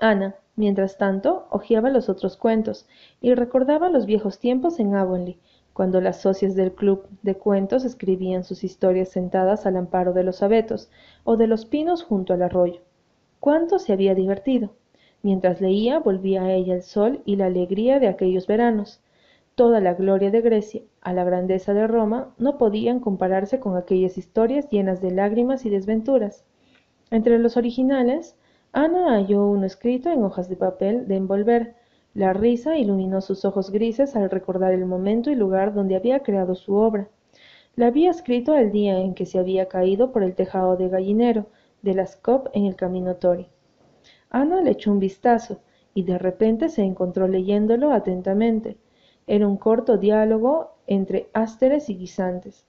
Ana, 0.01 0.35
mientras 0.57 0.99
tanto, 0.99 1.47
hojeaba 1.51 1.89
los 1.89 2.09
otros 2.09 2.37
cuentos 2.37 2.89
y 3.21 3.33
recordaba 3.35 3.91
los 3.91 4.07
viejos 4.07 4.41
tiempos 4.41 4.81
en 4.81 4.97
Avonlea, 4.97 5.37
cuando 5.77 6.01
las 6.01 6.23
socias 6.23 6.55
del 6.55 6.73
club 6.73 7.07
de 7.21 7.35
cuentos 7.35 7.85
escribían 7.85 8.45
sus 8.45 8.65
historias 8.65 9.11
sentadas 9.11 9.67
al 9.67 9.77
amparo 9.77 10.15
de 10.15 10.25
los 10.25 10.43
abetos 10.43 10.89
o 11.23 11.37
de 11.37 11.47
los 11.47 11.67
pinos 11.67 12.03
junto 12.03 12.33
al 12.33 12.41
arroyo. 12.41 12.81
Cuánto 13.41 13.79
se 13.79 13.93
había 13.93 14.15
divertido. 14.15 14.71
Mientras 15.21 15.61
leía 15.61 15.99
volvía 15.99 16.45
a 16.45 16.53
ella 16.55 16.73
el 16.73 16.83
sol 16.83 17.21
y 17.27 17.37
la 17.37 17.47
alegría 17.47 18.01
de 18.01 18.09
aquellos 18.09 18.47
veranos. 18.47 19.03
Toda 19.55 19.81
la 19.81 19.93
gloria 19.93 20.31
de 20.31 20.41
Grecia, 20.41 20.81
a 21.03 21.13
la 21.13 21.25
grandeza 21.25 21.75
de 21.75 21.87
Roma, 21.87 22.35
no 22.39 22.57
podían 22.57 22.99
compararse 22.99 23.61
con 23.61 23.77
aquellas 23.77 24.17
historias 24.17 24.71
llenas 24.71 25.03
de 25.03 25.11
lágrimas 25.11 25.67
y 25.67 25.69
desventuras. 25.69 26.47
Entre 27.11 27.39
los 27.39 27.59
originales, 27.59 28.35
Ana 28.73 29.15
halló 29.15 29.47
uno 29.47 29.67
escrito 29.67 30.09
en 30.11 30.25
hojas 30.25 30.49
de 30.49 30.57
papel 30.57 31.07
de 31.07 31.17
envolver, 31.17 31.75
la 32.17 32.33
risa 32.33 32.79
iluminó 32.79 33.21
sus 33.21 33.45
ojos 33.45 33.71
grises 33.71 34.17
al 34.17 34.31
recordar 34.31 34.73
el 34.73 34.87
momento 34.87 35.31
y 35.31 35.35
lugar 35.35 35.75
donde 35.75 35.97
había 35.97 36.21
creado 36.21 36.55
su 36.55 36.75
obra. 36.75 37.11
La 37.75 37.89
había 37.89 38.11
escrito 38.11 38.55
el 38.55 38.73
día 38.73 38.99
en 39.01 39.13
que 39.13 39.27
se 39.27 39.39
había 39.39 39.69
caído 39.69 40.13
por 40.13 40.23
el 40.23 40.35
tejado 40.35 40.79
de 40.79 40.89
gallinero 40.89 41.45
de 41.83 41.93
las 41.93 42.17
Cop 42.17 42.49
en 42.55 42.65
el 42.65 42.75
camino 42.75 43.17
Tori. 43.17 43.49
Ana 44.31 44.63
le 44.63 44.71
echó 44.71 44.93
un 44.93 44.99
vistazo 44.99 45.61
y 45.93 46.05
de 46.05 46.17
repente 46.17 46.71
se 46.71 46.85
encontró 46.85 47.29
leyéndolo 47.29 47.93
atentamente. 47.93 48.79
Era 49.27 49.47
un 49.47 49.59
corto 49.59 49.99
diálogo 49.99 50.71
entre 50.87 51.29
ásteres 51.35 51.91
y 51.91 51.99
guisantes, 51.99 52.65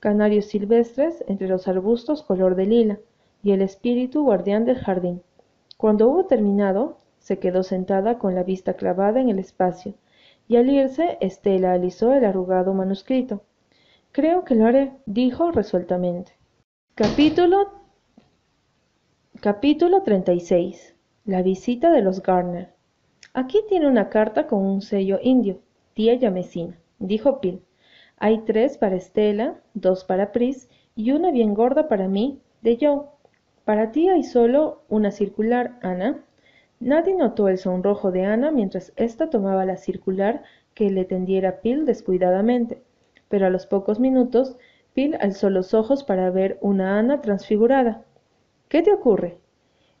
canarios 0.00 0.46
silvestres 0.46 1.22
entre 1.28 1.48
los 1.48 1.68
arbustos 1.68 2.22
color 2.22 2.54
de 2.54 2.64
lila 2.64 2.98
y 3.42 3.52
el 3.52 3.60
espíritu 3.60 4.22
guardián 4.22 4.64
del 4.64 4.78
jardín. 4.78 5.20
Cuando 5.76 6.08
hubo 6.08 6.24
terminado, 6.24 6.96
se 7.28 7.38
quedó 7.38 7.62
sentada 7.62 8.16
con 8.16 8.34
la 8.34 8.42
vista 8.42 8.72
clavada 8.72 9.20
en 9.20 9.28
el 9.28 9.38
espacio, 9.38 9.92
y 10.48 10.56
al 10.56 10.70
irse 10.70 11.18
Estela 11.20 11.74
alisó 11.74 12.14
el 12.14 12.24
arrugado 12.24 12.72
manuscrito. 12.72 13.42
Creo 14.12 14.44
que 14.46 14.54
lo 14.54 14.64
haré, 14.64 14.94
dijo 15.04 15.50
resueltamente. 15.50 16.32
Capítulo 16.94 17.70
Capítulo 19.42 20.02
36 20.04 20.96
La 21.26 21.42
visita 21.42 21.90
de 21.92 22.00
los 22.00 22.22
Garner. 22.22 22.72
Aquí 23.34 23.60
tiene 23.68 23.88
una 23.88 24.08
carta 24.08 24.46
con 24.46 24.64
un 24.64 24.80
sello 24.80 25.18
indio, 25.22 25.60
tía 25.92 26.14
Yamesina, 26.14 26.78
dijo 26.98 27.42
Pil. 27.42 27.62
Hay 28.16 28.38
tres 28.46 28.78
para 28.78 28.96
Estela, 28.96 29.60
dos 29.74 30.02
para 30.02 30.32
Pris 30.32 30.70
y 30.96 31.10
una 31.10 31.30
bien 31.30 31.52
gorda 31.52 31.88
para 31.88 32.08
mí, 32.08 32.40
de 32.62 32.78
Joe. 32.80 33.02
Para 33.66 33.92
ti 33.92 34.08
hay 34.08 34.22
solo 34.22 34.80
una 34.88 35.10
circular, 35.10 35.78
Ana, 35.82 36.24
Nadie 36.80 37.14
notó 37.14 37.48
el 37.48 37.58
sonrojo 37.58 38.12
de 38.12 38.24
Ana 38.24 38.50
mientras 38.50 38.92
ésta 38.96 39.30
tomaba 39.30 39.64
la 39.64 39.76
circular 39.76 40.42
que 40.74 40.90
le 40.90 41.04
tendiera 41.04 41.60
Pil 41.60 41.84
descuidadamente, 41.84 42.82
pero 43.28 43.46
a 43.46 43.50
los 43.50 43.66
pocos 43.66 43.98
minutos 43.98 44.56
Pil 44.94 45.16
alzó 45.20 45.50
los 45.50 45.74
ojos 45.74 46.04
para 46.04 46.30
ver 46.30 46.58
una 46.60 46.98
Ana 46.98 47.20
transfigurada. 47.20 48.04
¿Qué 48.68 48.82
te 48.82 48.92
ocurre? 48.92 49.38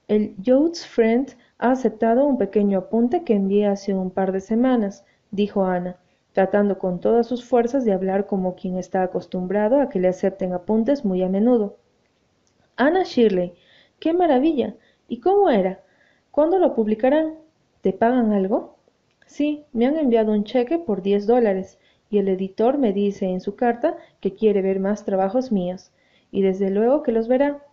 El 0.06 0.36
Youth's 0.42 0.86
Friend 0.86 1.36
ha 1.58 1.72
aceptado 1.72 2.24
un 2.26 2.38
pequeño 2.38 2.78
apunte 2.78 3.24
que 3.24 3.34
envié 3.34 3.66
hace 3.66 3.92
un 3.92 4.10
par 4.10 4.32
de 4.32 4.40
semanas, 4.40 5.04
dijo 5.30 5.64
Ana, 5.64 5.96
tratando 6.32 6.78
con 6.78 7.00
todas 7.00 7.26
sus 7.26 7.44
fuerzas 7.44 7.84
de 7.84 7.92
hablar 7.92 8.26
como 8.26 8.54
quien 8.54 8.78
está 8.78 9.02
acostumbrado 9.02 9.80
a 9.80 9.88
que 9.88 9.98
le 9.98 10.08
acepten 10.08 10.52
apuntes 10.52 11.04
muy 11.04 11.22
a 11.22 11.28
menudo. 11.28 11.76
Ana 12.76 13.02
Shirley, 13.02 13.54
qué 13.98 14.12
maravilla. 14.12 14.74
¿Y 15.08 15.20
cómo 15.20 15.50
era? 15.50 15.80
¿Cuándo 16.38 16.60
lo 16.60 16.72
publicarán? 16.76 17.34
¿Te 17.80 17.92
pagan 17.92 18.30
algo? 18.30 18.76
Sí, 19.26 19.64
me 19.72 19.86
han 19.86 19.96
enviado 19.96 20.30
un 20.30 20.44
cheque 20.44 20.78
por 20.78 21.02
diez 21.02 21.26
dólares 21.26 21.80
y 22.10 22.18
el 22.18 22.28
editor 22.28 22.78
me 22.78 22.92
dice 22.92 23.26
en 23.26 23.40
su 23.40 23.56
carta 23.56 23.96
que 24.20 24.36
quiere 24.36 24.62
ver 24.62 24.78
más 24.78 25.04
trabajos 25.04 25.50
míos, 25.50 25.90
y 26.30 26.42
desde 26.42 26.70
luego 26.70 27.02
que 27.02 27.10
los 27.10 27.26
verá. 27.26 27.64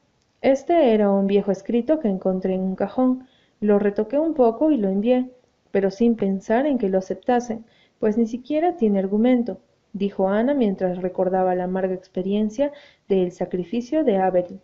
Este 0.41 0.95
era 0.95 1.11
un 1.11 1.27
viejo 1.27 1.51
escrito 1.51 1.99
que 1.99 2.07
encontré 2.07 2.55
en 2.55 2.61
un 2.61 2.75
cajón, 2.75 3.27
lo 3.59 3.77
retoqué 3.77 4.17
un 4.17 4.33
poco 4.33 4.71
y 4.71 4.77
lo 4.77 4.89
envié, 4.89 5.29
pero 5.69 5.91
sin 5.91 6.15
pensar 6.15 6.65
en 6.65 6.79
que 6.79 6.89
lo 6.89 6.97
aceptasen, 6.97 7.65
pues 7.99 8.17
ni 8.17 8.25
siquiera 8.25 8.77
tiene 8.77 8.97
argumento, 8.97 9.59
dijo 9.93 10.27
Ana 10.27 10.55
mientras 10.55 11.03
recordaba 11.03 11.53
la 11.53 11.65
amarga 11.65 11.93
experiencia 11.93 12.71
del 13.07 13.31
sacrificio 13.31 14.03
de 14.03 14.17
Abel. 14.17 14.59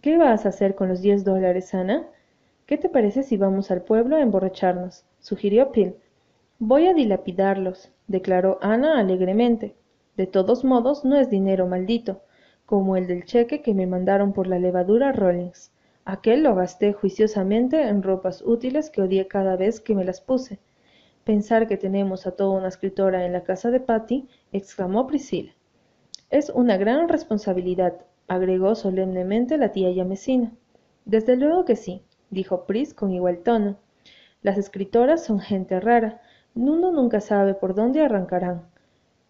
¿Qué 0.00 0.18
vas 0.18 0.44
a 0.44 0.48
hacer 0.48 0.74
con 0.74 0.88
los 0.88 1.02
diez 1.02 1.22
dólares, 1.22 1.72
Ana? 1.72 2.08
¿Qué 2.66 2.78
te 2.78 2.88
parece 2.88 3.24
si 3.24 3.36
vamos 3.36 3.70
al 3.70 3.82
pueblo 3.82 4.16
a 4.16 4.20
emborracharnos? 4.20 5.04
sugirió 5.18 5.72
Phil. 5.72 5.96
Voy 6.60 6.86
a 6.86 6.94
dilapidarlos, 6.94 7.90
declaró 8.06 8.58
Ana 8.62 9.00
alegremente. 9.00 9.74
De 10.16 10.28
todos 10.28 10.64
modos, 10.64 11.04
no 11.04 11.16
es 11.16 11.28
dinero 11.28 11.66
maldito, 11.66 12.22
como 12.64 12.96
el 12.96 13.08
del 13.08 13.24
cheque 13.24 13.62
que 13.62 13.74
me 13.74 13.88
mandaron 13.88 14.32
por 14.32 14.46
la 14.46 14.60
levadura 14.60 15.10
Rollins. 15.10 15.72
Aquel 16.04 16.44
lo 16.44 16.54
gasté 16.54 16.92
juiciosamente 16.92 17.82
en 17.82 18.02
ropas 18.02 18.42
útiles 18.42 18.90
que 18.90 19.02
odié 19.02 19.26
cada 19.26 19.56
vez 19.56 19.80
que 19.80 19.94
me 19.94 20.04
las 20.04 20.20
puse. 20.20 20.60
Pensar 21.24 21.66
que 21.66 21.76
tenemos 21.76 22.26
a 22.26 22.36
toda 22.36 22.58
una 22.58 22.68
escritora 22.68 23.26
en 23.26 23.32
la 23.32 23.42
casa 23.42 23.70
de 23.70 23.80
Patty, 23.80 24.28
exclamó 24.52 25.06
Priscila. 25.06 25.52
Es 26.30 26.50
una 26.50 26.76
gran 26.76 27.08
responsabilidad, 27.08 27.94
agregó 28.28 28.74
solemnemente 28.76 29.58
la 29.58 29.72
tía 29.72 29.90
Yamesina. 29.90 30.52
Desde 31.04 31.36
luego 31.36 31.64
que 31.64 31.76
sí, 31.76 32.02
dijo 32.32 32.64
Pris 32.64 32.94
con 32.94 33.12
igual 33.12 33.38
tono. 33.38 33.76
Las 34.42 34.58
escritoras 34.58 35.24
son 35.24 35.38
gente 35.38 35.78
rara. 35.78 36.20
Uno 36.56 36.90
nunca 36.90 37.20
sabe 37.20 37.54
por 37.54 37.76
dónde 37.76 38.00
arrancarán. 38.00 38.62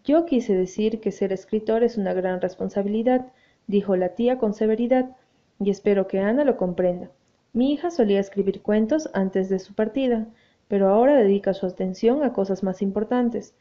Yo 0.05 0.25
quise 0.25 0.57
decir 0.57 1.01
que 1.01 1.13
ser 1.13 1.35
escritor 1.35 1.85
es 1.85 1.99
una 1.99 2.15
gran 2.15 2.41
responsabilidad, 2.41 3.27
dijo 3.67 3.95
la 3.97 4.15
tía 4.15 4.39
con 4.39 4.55
severidad, 4.55 5.15
y 5.61 5.69
espero 5.69 6.09
que 6.09 6.21
Ana 6.21 6.45
lo 6.45 6.57
comprenda. 6.57 7.11
Mi 7.53 7.75
hija 7.75 7.91
solía 7.91 8.21
escribir 8.21 8.63
cuentos 8.63 9.11
antes 9.13 9.51
de 9.51 9.59
su 9.59 9.75
partida, 9.75 10.27
pero 10.69 10.89
ahora 10.89 11.15
dedica 11.15 11.53
su 11.53 11.67
atención 11.67 12.25
a 12.25 12.33
cosas 12.33 12.63
más 12.63 12.81
importantes. 12.81 13.55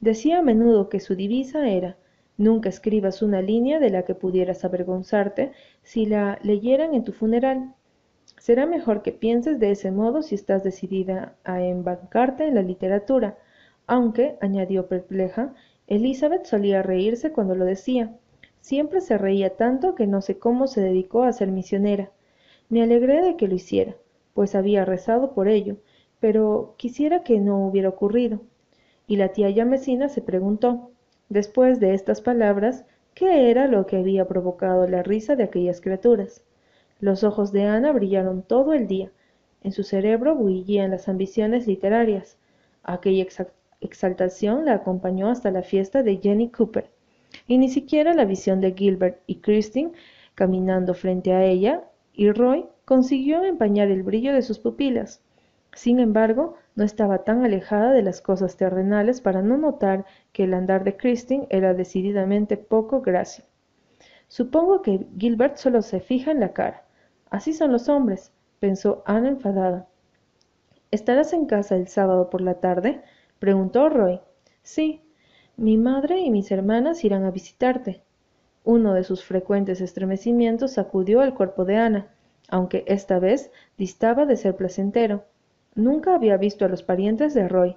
Decía 0.00 0.40
a 0.40 0.42
menudo 0.42 0.88
que 0.88 0.98
su 0.98 1.14
divisa 1.14 1.68
era 1.68 1.96
Nunca 2.38 2.68
escribas 2.68 3.22
una 3.22 3.40
línea 3.40 3.78
de 3.78 3.88
la 3.88 4.02
que 4.02 4.14
pudieras 4.14 4.64
avergonzarte 4.64 5.52
si 5.82 6.04
la 6.04 6.38
leyeran 6.42 6.94
en 6.94 7.02
tu 7.02 7.12
funeral. 7.12 7.74
Será 8.46 8.64
mejor 8.64 9.02
que 9.02 9.10
pienses 9.10 9.58
de 9.58 9.72
ese 9.72 9.90
modo 9.90 10.22
si 10.22 10.36
estás 10.36 10.62
decidida 10.62 11.34
a 11.42 11.64
embarcarte 11.64 12.46
en 12.46 12.54
la 12.54 12.62
literatura, 12.62 13.36
aunque, 13.88 14.36
añadió 14.40 14.86
perpleja, 14.86 15.52
Elizabeth 15.88 16.44
solía 16.44 16.80
reírse 16.80 17.32
cuando 17.32 17.56
lo 17.56 17.64
decía. 17.64 18.14
Siempre 18.60 19.00
se 19.00 19.18
reía 19.18 19.56
tanto 19.56 19.96
que 19.96 20.06
no 20.06 20.20
sé 20.22 20.38
cómo 20.38 20.68
se 20.68 20.80
dedicó 20.80 21.24
a 21.24 21.32
ser 21.32 21.50
misionera. 21.50 22.12
Me 22.68 22.84
alegré 22.84 23.20
de 23.20 23.36
que 23.36 23.48
lo 23.48 23.56
hiciera, 23.56 23.96
pues 24.32 24.54
había 24.54 24.84
rezado 24.84 25.34
por 25.34 25.48
ello, 25.48 25.78
pero 26.20 26.74
quisiera 26.76 27.24
que 27.24 27.40
no 27.40 27.66
hubiera 27.66 27.88
ocurrido. 27.88 28.42
Y 29.08 29.16
la 29.16 29.30
tía 29.30 29.50
Yamesina 29.50 30.08
se 30.08 30.22
preguntó, 30.22 30.92
después 31.28 31.80
de 31.80 31.94
estas 31.94 32.20
palabras, 32.20 32.84
qué 33.12 33.50
era 33.50 33.66
lo 33.66 33.86
que 33.86 33.96
había 33.96 34.28
provocado 34.28 34.86
la 34.86 35.02
risa 35.02 35.34
de 35.34 35.42
aquellas 35.42 35.80
criaturas. 35.80 36.44
Los 36.98 37.24
ojos 37.24 37.52
de 37.52 37.64
Ana 37.64 37.92
brillaron 37.92 38.42
todo 38.42 38.72
el 38.72 38.86
día. 38.86 39.12
En 39.62 39.72
su 39.72 39.82
cerebro 39.82 40.34
bullían 40.34 40.90
las 40.90 41.08
ambiciones 41.08 41.66
literarias. 41.66 42.38
Aquella 42.82 43.26
exaltación 43.80 44.64
la 44.64 44.74
acompañó 44.74 45.28
hasta 45.28 45.50
la 45.50 45.62
fiesta 45.62 46.02
de 46.02 46.16
Jenny 46.16 46.48
Cooper, 46.48 46.88
y 47.46 47.58
ni 47.58 47.68
siquiera 47.68 48.14
la 48.14 48.24
visión 48.24 48.62
de 48.62 48.72
Gilbert 48.72 49.20
y 49.26 49.36
Christine 49.36 49.92
caminando 50.34 50.94
frente 50.94 51.32
a 51.32 51.44
ella 51.44 51.84
y 52.14 52.30
Roy 52.30 52.66
consiguió 52.86 53.44
empañar 53.44 53.88
el 53.88 54.02
brillo 54.02 54.32
de 54.32 54.42
sus 54.42 54.58
pupilas. 54.58 55.20
Sin 55.74 56.00
embargo, 56.00 56.54
no 56.76 56.84
estaba 56.84 57.24
tan 57.24 57.44
alejada 57.44 57.92
de 57.92 58.02
las 58.02 58.22
cosas 58.22 58.56
terrenales 58.56 59.20
para 59.20 59.42
no 59.42 59.58
notar 59.58 60.06
que 60.32 60.44
el 60.44 60.54
andar 60.54 60.84
de 60.84 60.96
Christine 60.96 61.46
era 61.50 61.74
decididamente 61.74 62.56
poco 62.56 63.02
grácil. 63.02 63.44
Supongo 64.28 64.80
que 64.80 65.06
Gilbert 65.18 65.56
solo 65.56 65.82
se 65.82 66.00
fija 66.00 66.30
en 66.30 66.40
la 66.40 66.54
cara. 66.54 66.85
Así 67.30 67.52
son 67.52 67.72
los 67.72 67.88
hombres, 67.88 68.32
pensó 68.60 69.02
Ana 69.04 69.28
enfadada. 69.28 69.88
¿Estarás 70.90 71.32
en 71.32 71.46
casa 71.46 71.76
el 71.76 71.88
sábado 71.88 72.30
por 72.30 72.40
la 72.40 72.54
tarde? 72.54 73.02
preguntó 73.38 73.88
Roy. 73.88 74.20
Sí, 74.62 75.02
mi 75.56 75.76
madre 75.76 76.20
y 76.20 76.30
mis 76.30 76.50
hermanas 76.52 77.04
irán 77.04 77.24
a 77.24 77.30
visitarte. 77.30 78.02
Uno 78.64 78.94
de 78.94 79.04
sus 79.04 79.24
frecuentes 79.24 79.80
estremecimientos 79.80 80.72
sacudió 80.72 81.22
el 81.22 81.34
cuerpo 81.34 81.64
de 81.64 81.76
Ana, 81.76 82.08
aunque 82.48 82.84
esta 82.86 83.18
vez 83.18 83.50
distaba 83.76 84.26
de 84.26 84.36
ser 84.36 84.56
placentero. 84.56 85.24
Nunca 85.74 86.14
había 86.14 86.36
visto 86.36 86.64
a 86.64 86.68
los 86.68 86.82
parientes 86.82 87.34
de 87.34 87.48
Roy. 87.48 87.76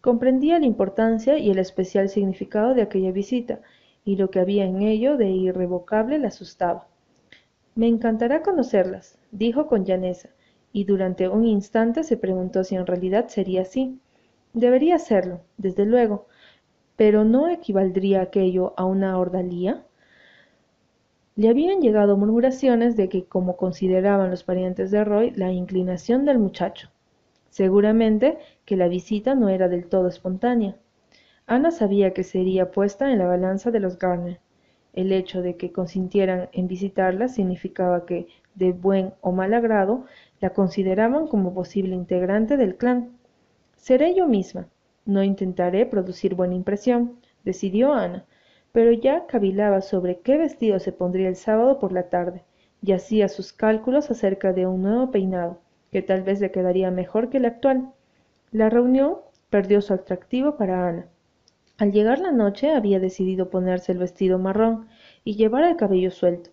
Comprendía 0.00 0.58
la 0.58 0.66
importancia 0.66 1.38
y 1.38 1.50
el 1.50 1.58
especial 1.58 2.08
significado 2.08 2.74
de 2.74 2.82
aquella 2.82 3.12
visita, 3.12 3.60
y 4.04 4.16
lo 4.16 4.30
que 4.30 4.40
había 4.40 4.64
en 4.64 4.82
ello 4.82 5.16
de 5.16 5.28
irrevocable 5.28 6.18
la 6.18 6.28
asustaba. 6.28 6.86
Me 7.80 7.88
encantará 7.88 8.42
conocerlas, 8.42 9.18
dijo 9.30 9.66
con 9.66 9.86
llaneza, 9.86 10.28
y 10.70 10.84
durante 10.84 11.30
un 11.30 11.46
instante 11.46 12.04
se 12.04 12.18
preguntó 12.18 12.62
si 12.62 12.74
en 12.76 12.84
realidad 12.84 13.28
sería 13.28 13.62
así. 13.62 13.98
Debería 14.52 14.98
serlo, 14.98 15.40
desde 15.56 15.86
luego, 15.86 16.26
pero 16.96 17.24
¿no 17.24 17.48
equivaldría 17.48 18.20
aquello 18.20 18.74
a 18.76 18.84
una 18.84 19.18
ordalía? 19.18 19.82
Le 21.36 21.48
habían 21.48 21.80
llegado 21.80 22.18
murmuraciones 22.18 22.96
de 22.96 23.08
que, 23.08 23.24
como 23.24 23.56
consideraban 23.56 24.30
los 24.30 24.44
parientes 24.44 24.90
de 24.90 25.02
Roy, 25.02 25.30
la 25.30 25.50
inclinación 25.50 26.26
del 26.26 26.38
muchacho. 26.38 26.90
Seguramente 27.48 28.36
que 28.66 28.76
la 28.76 28.88
visita 28.88 29.34
no 29.34 29.48
era 29.48 29.70
del 29.70 29.86
todo 29.86 30.08
espontánea. 30.08 30.76
Ana 31.46 31.70
sabía 31.70 32.12
que 32.12 32.24
sería 32.24 32.72
puesta 32.72 33.10
en 33.10 33.18
la 33.20 33.26
balanza 33.26 33.70
de 33.70 33.80
los 33.80 33.98
Garner. 33.98 34.38
El 34.92 35.12
hecho 35.12 35.42
de 35.42 35.56
que 35.56 35.72
consintieran 35.72 36.48
en 36.52 36.66
visitarla 36.66 37.28
significaba 37.28 38.06
que, 38.06 38.26
de 38.54 38.72
buen 38.72 39.12
o 39.20 39.32
mal 39.32 39.54
agrado, 39.54 40.04
la 40.40 40.50
consideraban 40.50 41.28
como 41.28 41.54
posible 41.54 41.94
integrante 41.94 42.56
del 42.56 42.76
clan. 42.76 43.10
Seré 43.76 44.14
yo 44.14 44.26
misma. 44.26 44.66
No 45.06 45.22
intentaré 45.22 45.86
producir 45.86 46.34
buena 46.34 46.54
impresión, 46.54 47.16
decidió 47.44 47.92
Ana, 47.92 48.24
pero 48.72 48.92
ya 48.92 49.26
cavilaba 49.26 49.80
sobre 49.80 50.18
qué 50.20 50.36
vestido 50.38 50.78
se 50.78 50.92
pondría 50.92 51.28
el 51.28 51.36
sábado 51.36 51.78
por 51.78 51.92
la 51.92 52.08
tarde, 52.08 52.42
y 52.82 52.92
hacía 52.92 53.28
sus 53.28 53.52
cálculos 53.52 54.10
acerca 54.10 54.52
de 54.52 54.66
un 54.66 54.82
nuevo 54.82 55.10
peinado, 55.10 55.58
que 55.90 56.02
tal 56.02 56.22
vez 56.22 56.40
le 56.40 56.50
quedaría 56.50 56.90
mejor 56.90 57.30
que 57.30 57.38
el 57.38 57.46
actual. 57.46 57.92
La 58.52 58.70
reunión 58.70 59.16
perdió 59.50 59.80
su 59.80 59.94
atractivo 59.94 60.56
para 60.56 60.88
Ana. 60.88 61.06
Al 61.80 61.92
llegar 61.92 62.18
la 62.18 62.30
noche 62.30 62.72
había 62.72 63.00
decidido 63.00 63.48
ponerse 63.48 63.92
el 63.92 63.96
vestido 63.96 64.38
marrón 64.38 64.88
y 65.24 65.36
llevar 65.36 65.64
el 65.64 65.76
cabello 65.76 66.10
suelto. 66.10 66.50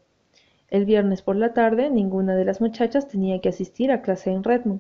El 0.69 0.85
viernes 0.85 1.21
por 1.21 1.35
la 1.35 1.53
tarde 1.53 1.89
ninguna 1.89 2.33
de 2.37 2.45
las 2.45 2.61
muchachas 2.61 3.09
tenía 3.09 3.41
que 3.41 3.49
asistir 3.49 3.91
a 3.91 4.01
clase 4.01 4.31
en 4.31 4.45
Redmond. 4.45 4.79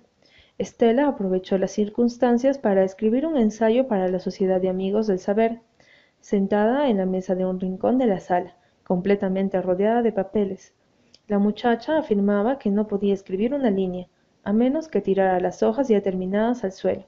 Estela 0.57 1.09
aprovechó 1.09 1.57
las 1.57 1.71
circunstancias 1.71 2.57
para 2.59 2.85
escribir 2.85 3.25
un 3.25 3.35
ensayo 3.35 3.89
para 3.89 4.07
la 4.07 4.19
Sociedad 4.19 4.61
de 4.61 4.69
Amigos 4.69 5.07
del 5.07 5.19
Saber, 5.19 5.59
sentada 6.21 6.87
en 6.87 6.95
la 6.95 7.05
mesa 7.05 7.35
de 7.35 7.45
un 7.45 7.59
rincón 7.59 7.97
de 7.97 8.07
la 8.07 8.21
sala, 8.21 8.55
completamente 8.85 9.61
rodeada 9.61 10.01
de 10.01 10.13
papeles. 10.13 10.73
La 11.27 11.39
muchacha 11.39 11.97
afirmaba 11.97 12.57
que 12.57 12.69
no 12.69 12.87
podía 12.87 13.13
escribir 13.13 13.53
una 13.53 13.69
línea, 13.69 14.07
a 14.45 14.53
menos 14.53 14.87
que 14.87 15.01
tirara 15.01 15.41
las 15.41 15.61
hojas 15.61 15.89
ya 15.89 16.01
terminadas 16.01 16.63
al 16.63 16.71
suelo. 16.71 17.03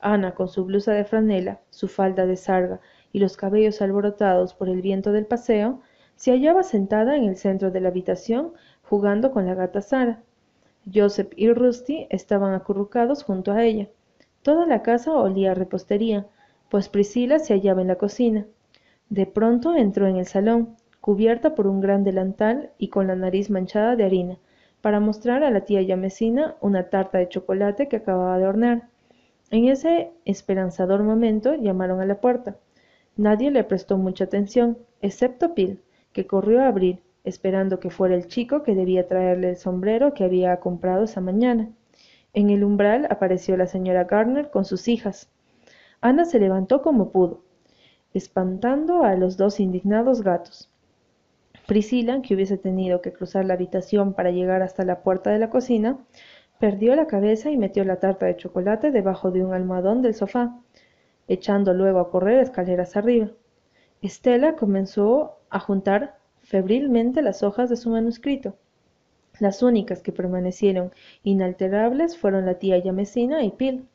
Ana, 0.00 0.34
con 0.34 0.48
su 0.48 0.64
blusa 0.64 0.92
de 0.92 1.04
franela, 1.04 1.60
su 1.70 1.88
falda 1.88 2.26
de 2.26 2.36
sarga 2.36 2.80
y 3.12 3.18
los 3.18 3.36
cabellos 3.36 3.80
alborotados 3.82 4.54
por 4.54 4.68
el 4.68 4.82
viento 4.82 5.12
del 5.12 5.26
paseo, 5.26 5.80
se 6.16 6.32
hallaba 6.32 6.62
sentada 6.62 7.16
en 7.16 7.24
el 7.24 7.36
centro 7.36 7.70
de 7.70 7.80
la 7.80 7.88
habitación 7.88 8.52
jugando 8.82 9.30
con 9.30 9.46
la 9.46 9.54
gata 9.54 9.80
Sara. 9.80 10.20
Joseph 10.92 11.32
y 11.36 11.50
Rusty 11.52 12.06
estaban 12.10 12.52
acurrucados 12.54 13.22
junto 13.22 13.52
a 13.52 13.64
ella. 13.64 13.88
Toda 14.42 14.66
la 14.66 14.82
casa 14.82 15.12
olía 15.12 15.52
a 15.52 15.54
repostería, 15.54 16.26
pues 16.68 16.88
Priscila 16.88 17.38
se 17.38 17.54
hallaba 17.54 17.82
en 17.82 17.88
la 17.88 17.96
cocina. 17.96 18.46
De 19.08 19.26
pronto 19.26 19.74
entró 19.74 20.06
en 20.06 20.16
el 20.16 20.26
salón, 20.26 20.76
cubierta 21.00 21.54
por 21.54 21.66
un 21.66 21.80
gran 21.80 22.04
delantal 22.04 22.70
y 22.78 22.88
con 22.88 23.06
la 23.06 23.16
nariz 23.16 23.48
manchada 23.48 23.96
de 23.96 24.04
harina, 24.04 24.38
para 24.82 25.00
mostrar 25.00 25.42
a 25.42 25.50
la 25.50 25.62
tía 25.62 25.82
Yamesina 25.82 26.56
una 26.60 26.90
tarta 26.90 27.16
de 27.16 27.28
chocolate 27.28 27.88
que 27.88 27.96
acababa 27.96 28.38
de 28.38 28.46
hornear. 28.46 28.89
En 29.50 29.66
ese 29.66 30.12
esperanzador 30.24 31.02
momento 31.02 31.54
llamaron 31.54 32.00
a 32.00 32.06
la 32.06 32.20
puerta. 32.20 32.56
Nadie 33.16 33.50
le 33.50 33.64
prestó 33.64 33.98
mucha 33.98 34.24
atención, 34.24 34.78
excepto 35.02 35.54
Pil, 35.54 35.80
que 36.12 36.26
corrió 36.26 36.62
a 36.62 36.68
abrir, 36.68 37.02
esperando 37.24 37.80
que 37.80 37.90
fuera 37.90 38.14
el 38.14 38.28
chico 38.28 38.62
que 38.62 38.76
debía 38.76 39.08
traerle 39.08 39.50
el 39.50 39.56
sombrero 39.56 40.14
que 40.14 40.24
había 40.24 40.58
comprado 40.60 41.04
esa 41.04 41.20
mañana. 41.20 41.68
En 42.32 42.50
el 42.50 42.62
umbral 42.62 43.08
apareció 43.10 43.56
la 43.56 43.66
señora 43.66 44.04
Garner 44.04 44.50
con 44.50 44.64
sus 44.64 44.86
hijas. 44.86 45.28
Ana 46.00 46.24
se 46.24 46.38
levantó 46.38 46.80
como 46.80 47.10
pudo, 47.10 47.42
espantando 48.14 49.02
a 49.02 49.16
los 49.16 49.36
dos 49.36 49.58
indignados 49.58 50.22
gatos. 50.22 50.70
Priscila, 51.66 52.22
que 52.22 52.34
hubiese 52.34 52.56
tenido 52.56 53.00
que 53.00 53.12
cruzar 53.12 53.44
la 53.44 53.54
habitación 53.54 54.14
para 54.14 54.30
llegar 54.30 54.62
hasta 54.62 54.84
la 54.84 55.02
puerta 55.02 55.30
de 55.30 55.38
la 55.38 55.50
cocina, 55.50 55.98
perdió 56.60 56.94
la 56.94 57.06
cabeza 57.06 57.50
y 57.50 57.56
metió 57.56 57.84
la 57.84 57.96
tarta 57.96 58.26
de 58.26 58.36
chocolate 58.36 58.90
debajo 58.90 59.30
de 59.30 59.42
un 59.42 59.54
almohadón 59.54 60.02
del 60.02 60.14
sofá, 60.14 60.60
echando 61.26 61.72
luego 61.72 62.00
a 62.00 62.10
correr 62.10 62.38
escaleras 62.38 62.96
arriba. 62.96 63.30
Estela 64.02 64.56
comenzó 64.56 65.38
a 65.48 65.58
juntar 65.58 66.18
febrilmente 66.42 67.22
las 67.22 67.42
hojas 67.42 67.70
de 67.70 67.76
su 67.76 67.88
manuscrito. 67.88 68.56
Las 69.38 69.62
únicas 69.62 70.02
que 70.02 70.12
permanecieron 70.12 70.92
inalterables 71.22 72.18
fueron 72.18 72.44
la 72.44 72.54
tía 72.58 72.76
Yamesina 72.76 73.42
y 73.42 73.52
Pil. 73.52 73.88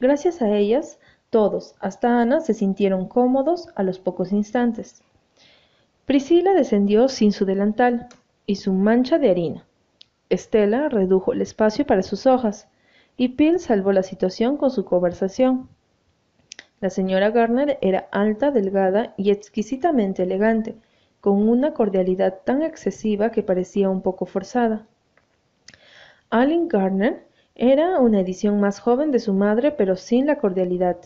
Gracias 0.00 0.42
a 0.42 0.50
ellas, 0.50 0.98
todos, 1.30 1.76
hasta 1.78 2.20
Ana, 2.20 2.40
se 2.40 2.52
sintieron 2.52 3.06
cómodos 3.06 3.68
a 3.76 3.84
los 3.84 4.00
pocos 4.00 4.32
instantes. 4.32 5.04
Priscila 6.04 6.52
descendió 6.54 7.08
sin 7.08 7.30
su 7.30 7.44
delantal 7.44 8.08
y 8.44 8.56
su 8.56 8.72
mancha 8.72 9.18
de 9.18 9.30
harina. 9.30 9.64
Estela 10.32 10.88
redujo 10.88 11.34
el 11.34 11.42
espacio 11.42 11.86
para 11.86 12.02
sus 12.02 12.26
hojas, 12.26 12.66
y 13.18 13.28
Pil 13.36 13.58
salvó 13.58 13.92
la 13.92 14.02
situación 14.02 14.56
con 14.56 14.70
su 14.70 14.86
conversación. 14.86 15.68
La 16.80 16.88
señora 16.88 17.30
Garner 17.30 17.76
era 17.82 18.08
alta, 18.10 18.50
delgada 18.50 19.12
y 19.18 19.30
exquisitamente 19.30 20.22
elegante, 20.22 20.74
con 21.20 21.46
una 21.46 21.74
cordialidad 21.74 22.40
tan 22.44 22.62
excesiva 22.62 23.30
que 23.30 23.42
parecía 23.42 23.90
un 23.90 24.00
poco 24.00 24.24
forzada. 24.24 24.86
Aline 26.30 26.66
Garner 26.66 27.26
era 27.54 28.00
una 28.00 28.20
edición 28.20 28.58
más 28.58 28.80
joven 28.80 29.10
de 29.10 29.18
su 29.18 29.34
madre, 29.34 29.70
pero 29.70 29.96
sin 29.96 30.24
la 30.24 30.38
cordialidad. 30.38 30.96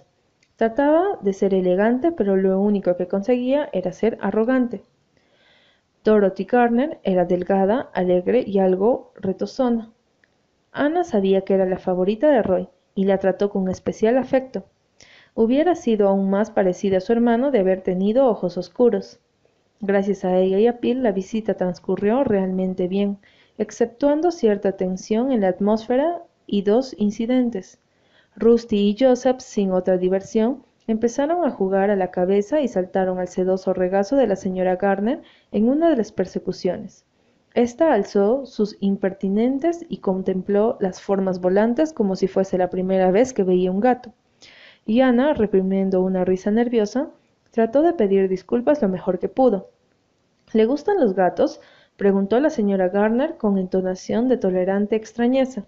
Trataba 0.54 1.18
de 1.20 1.32
ser 1.32 1.52
elegante, 1.52 2.12
pero 2.12 2.36
lo 2.36 2.60
único 2.60 2.96
que 2.96 3.08
conseguía 3.08 3.68
era 3.72 3.92
ser 3.92 4.18
arrogante. 4.20 4.84
Dorothy 6.06 6.44
Garner 6.44 7.00
era 7.02 7.24
delgada, 7.24 7.90
alegre 7.92 8.44
y 8.46 8.60
algo 8.60 9.10
retozona. 9.16 9.90
Ana 10.70 11.02
sabía 11.02 11.40
que 11.40 11.54
era 11.54 11.66
la 11.66 11.80
favorita 11.80 12.30
de 12.30 12.44
Roy 12.44 12.68
y 12.94 13.06
la 13.06 13.18
trató 13.18 13.50
con 13.50 13.68
especial 13.68 14.16
afecto. 14.16 14.66
Hubiera 15.34 15.74
sido 15.74 16.06
aún 16.06 16.30
más 16.30 16.52
parecida 16.52 16.98
a 16.98 17.00
su 17.00 17.12
hermano 17.12 17.50
de 17.50 17.58
haber 17.58 17.80
tenido 17.80 18.28
ojos 18.28 18.56
oscuros. 18.56 19.18
Gracias 19.80 20.24
a 20.24 20.38
ella 20.38 20.60
y 20.60 20.68
a 20.68 20.78
Pil 20.78 21.02
la 21.02 21.10
visita 21.10 21.54
transcurrió 21.54 22.22
realmente 22.22 22.86
bien, 22.86 23.18
exceptuando 23.58 24.30
cierta 24.30 24.76
tensión 24.76 25.32
en 25.32 25.40
la 25.40 25.48
atmósfera 25.48 26.22
y 26.46 26.62
dos 26.62 26.94
incidentes. 26.98 27.80
Rusty 28.36 28.90
y 28.90 28.96
Joseph, 28.96 29.40
sin 29.40 29.72
otra 29.72 29.96
diversión, 29.96 30.62
empezaron 30.86 31.44
a 31.44 31.50
jugar 31.50 31.90
a 31.90 31.96
la 31.96 32.10
cabeza 32.10 32.60
y 32.60 32.68
saltaron 32.68 33.18
al 33.18 33.28
sedoso 33.28 33.72
regazo 33.74 34.16
de 34.16 34.26
la 34.26 34.36
señora 34.36 34.76
Garner 34.76 35.22
en 35.52 35.68
una 35.68 35.90
de 35.90 35.96
las 35.96 36.12
persecuciones. 36.12 37.04
Esta 37.54 37.92
alzó 37.92 38.46
sus 38.46 38.76
impertinentes 38.80 39.84
y 39.88 39.98
contempló 39.98 40.76
las 40.80 41.00
formas 41.00 41.40
volantes 41.40 41.92
como 41.92 42.16
si 42.16 42.28
fuese 42.28 42.58
la 42.58 42.70
primera 42.70 43.10
vez 43.10 43.32
que 43.32 43.44
veía 43.44 43.70
un 43.70 43.80
gato. 43.80 44.12
Y 44.84 45.00
Ana, 45.00 45.34
reprimiendo 45.34 46.02
una 46.02 46.24
risa 46.24 46.50
nerviosa, 46.50 47.10
Trató 47.56 47.80
de 47.80 47.94
pedir 47.94 48.28
disculpas 48.28 48.82
lo 48.82 48.88
mejor 48.90 49.18
que 49.18 49.30
pudo. 49.30 49.70
¿Le 50.52 50.66
gustan 50.66 51.00
los 51.00 51.14
gatos? 51.14 51.58
preguntó 51.96 52.38
la 52.38 52.50
señora 52.50 52.90
Garner 52.90 53.38
con 53.38 53.56
entonación 53.56 54.28
de 54.28 54.36
tolerante 54.36 54.94
extrañeza. 54.94 55.64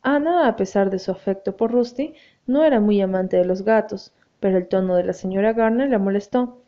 Ana, 0.00 0.48
a 0.48 0.56
pesar 0.56 0.88
de 0.88 0.98
su 0.98 1.10
afecto 1.10 1.58
por 1.58 1.72
Rusty, 1.72 2.14
no 2.46 2.64
era 2.64 2.80
muy 2.80 3.02
amante 3.02 3.36
de 3.36 3.44
los 3.44 3.66
gatos, 3.66 4.14
pero 4.40 4.58
el 4.58 4.68
tono 4.68 4.96
de 4.96 5.04
la 5.04 5.12
señora 5.12 5.52
Garner 5.52 5.88
la 5.88 5.98
molestó. 5.98 6.62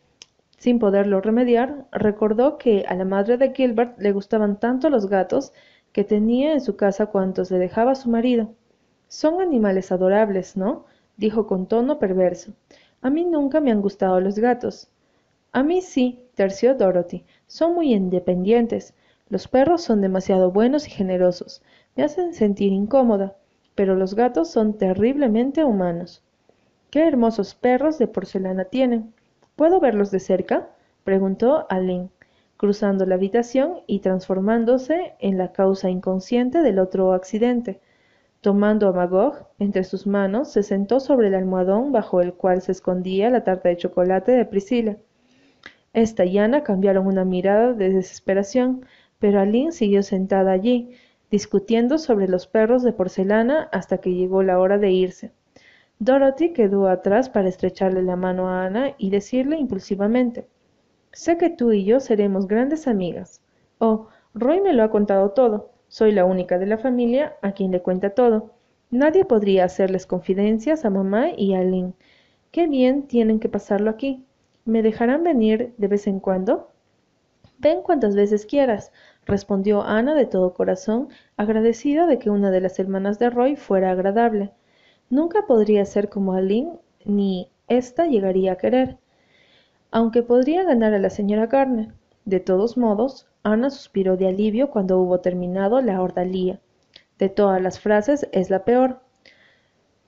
Sin 0.59 0.79
poderlo 0.79 1.21
remediar, 1.21 1.87
recordó 1.91 2.57
que 2.59 2.85
a 2.87 2.95
la 2.95 3.05
madre 3.05 3.37
de 3.39 3.53
Gilbert 3.53 3.99
le 3.99 4.13
gustaban 4.13 4.61
tanto 4.61 4.91
los 4.91 5.09
gatos 5.09 5.53
que 5.93 6.05
tenía 6.05 6.53
en 6.53 6.61
su 6.61 6.77
casa 6.77 7.07
cuantos 7.07 7.51
le 7.51 7.59
dejaba 7.59 7.95
su 7.95 8.09
marido. 8.09 8.55
Son 9.09 9.41
animales 9.41 9.91
adorables, 9.91 10.57
¿no? 10.57 10.87
dijo 11.17 11.47
con 11.47 11.67
tono 11.67 11.99
perverso. 11.99 12.53
A 13.01 13.11
mí 13.11 13.25
nunca 13.25 13.61
me 13.61 13.73
han 13.73 13.83
gustado 13.83 14.21
los 14.21 14.39
gatos. 14.39 14.89
A 15.53 15.63
mí 15.63 15.83
sí, 15.83 16.25
terció 16.35 16.75
Dorothy. 16.75 17.25
Son 17.47 17.75
muy 17.75 17.93
independientes. 17.93 18.95
Los 19.29 19.49
perros 19.49 19.83
son 19.83 20.01
demasiado 20.01 20.51
buenos 20.51 20.87
y 20.87 20.91
generosos. 20.91 21.63
Me 21.97 22.05
hacen 22.05 22.33
sentir 22.33 22.73
incómoda. 22.73 23.37
Pero 23.75 23.95
los 23.95 24.15
gatos 24.15 24.51
son 24.51 24.79
terriblemente 24.79 25.65
humanos. 25.65 26.23
Qué 26.93 27.09
hermosos 27.09 27.55
perros 27.55 27.97
de 27.97 28.07
porcelana 28.07 28.67
tienen. 28.67 29.15
¿Puedo 29.57 29.81
verlos 29.81 30.11
de 30.11 30.21
cerca? 30.21 30.69
preguntó 31.05 31.65
Aline, 31.71 32.11
cruzando 32.59 33.07
la 33.07 33.15
habitación 33.15 33.79
y 33.87 34.01
transformándose 34.01 35.15
en 35.19 35.39
la 35.39 35.53
causa 35.53 35.89
inconsciente 35.89 36.61
del 36.61 36.79
otro 36.79 37.15
accidente. 37.15 37.81
Tomando 38.43 38.89
a 38.89 38.93
Magog 38.93 39.47
entre 39.59 39.85
sus 39.85 40.07
manos, 40.07 40.53
se 40.53 40.63
sentó 40.63 41.01
sobre 41.01 41.29
el 41.29 41.35
almohadón 41.35 41.93
bajo 41.93 42.21
el 42.21 42.35
cual 42.35 42.61
se 42.61 42.73
escondía 42.73 43.31
la 43.31 43.43
tarta 43.43 43.71
de 43.71 43.79
chocolate 43.79 44.33
de 44.33 44.45
Priscila. 44.45 44.99
Esta 45.95 46.27
y 46.27 46.37
Ana 46.37 46.63
cambiaron 46.63 47.07
una 47.07 47.25
mirada 47.25 47.73
de 47.73 47.89
desesperación, 47.89 48.85
pero 49.19 49.41
Aline 49.41 49.73
siguió 49.73 50.03
sentada 50.03 50.53
allí, 50.53 50.91
discutiendo 51.31 51.97
sobre 51.97 52.29
los 52.29 52.47
perros 52.47 52.83
de 52.83 52.93
porcelana 52.93 53.71
hasta 53.73 53.97
que 53.97 54.13
llegó 54.13 54.43
la 54.43 54.59
hora 54.59 54.77
de 54.77 54.91
irse. 54.91 55.33
Dorothy 56.05 56.53
quedó 56.53 56.89
atrás 56.89 57.29
para 57.29 57.49
estrecharle 57.49 58.03
la 58.03 58.17
mano 58.17 58.49
a 58.49 58.65
Ana 58.65 58.97
y 58.99 59.11
decirle 59.11 59.57
impulsivamente 59.57 60.49
Sé 61.13 61.39
que 61.39 61.49
tú 61.49 61.71
y 61.71 61.85
yo 61.85 62.01
seremos 62.01 62.49
grandes 62.49 62.89
amigas. 62.89 63.41
Oh, 63.79 64.09
Roy 64.35 64.61
me 64.61 64.73
lo 64.73 64.83
ha 64.83 64.91
contado 64.91 65.31
todo. 65.31 65.71
Soy 65.87 66.11
la 66.11 66.25
única 66.25 66.59
de 66.59 66.67
la 66.67 66.77
familia 66.77 67.37
a 67.41 67.53
quien 67.53 67.71
le 67.71 67.83
cuenta 67.83 68.11
todo. 68.11 68.51
Nadie 68.91 69.25
podría 69.25 69.65
hacerles 69.65 70.07
confidencias 70.07 70.85
a 70.85 70.91
mamá 70.91 71.29
y 71.37 71.55
a 71.55 71.63
Lynn. 71.63 71.95
Qué 72.51 72.67
bien 72.67 73.07
tienen 73.07 73.39
que 73.39 73.49
pasarlo 73.49 73.89
aquí. 73.89 74.25
¿Me 74.65 74.83
dejarán 74.83 75.23
venir 75.23 75.73
de 75.79 75.87
vez 75.87 76.09
en 76.09 76.19
cuando? 76.19 76.73
Ven 77.59 77.81
cuantas 77.81 78.17
veces 78.17 78.45
quieras, 78.45 78.91
respondió 79.25 79.83
Ana 79.83 80.17
de 80.17 80.27
todo 80.27 80.53
corazón, 80.53 81.11
agradecida 81.37 82.09
de 82.09 82.19
que 82.19 82.29
una 82.29 82.51
de 82.51 82.61
las 82.61 82.81
hermanas 82.81 83.21
de 83.21 83.31
Roy 83.31 83.55
fuera 83.55 83.93
agradable. 83.93 84.51
Nunca 85.13 85.45
podría 85.47 85.85
ser 85.85 86.09
como 86.09 86.33
Aline, 86.33 86.79
ni 87.05 87.51
ésta 87.69 88.07
llegaría 88.07 88.53
a 88.53 88.57
querer. 88.57 88.97
Aunque 89.91 90.23
podría 90.23 90.65
ganar 90.65 90.95
a 90.95 90.99
la 90.99 91.11
señora 91.11 91.49
Garner. 91.49 91.93
De 92.25 92.41
todos 92.41 92.79
modos, 92.79 93.29
Ana 93.43 93.69
suspiró 93.69 94.17
de 94.17 94.29
alivio 94.29 94.71
cuando 94.71 94.99
hubo 94.99 95.21
terminado 95.21 95.83
la 95.83 96.01
ordalía. 96.01 96.61
De 97.19 97.29
todas 97.29 97.61
las 97.61 97.79
frases 97.79 98.27
es 98.33 98.49
la 98.49 98.65
peor. 98.65 99.01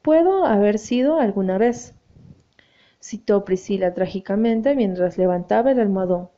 Puedo 0.01 0.47
haber 0.47 0.79
sido 0.79 1.21
alguna 1.21 1.59
vez, 1.59 1.95
citó 2.99 3.45
Priscila 3.45 3.93
trágicamente 3.93 4.75
mientras 4.75 5.19
levantaba 5.19 5.73
el 5.73 5.81
almohadón. 5.81 6.31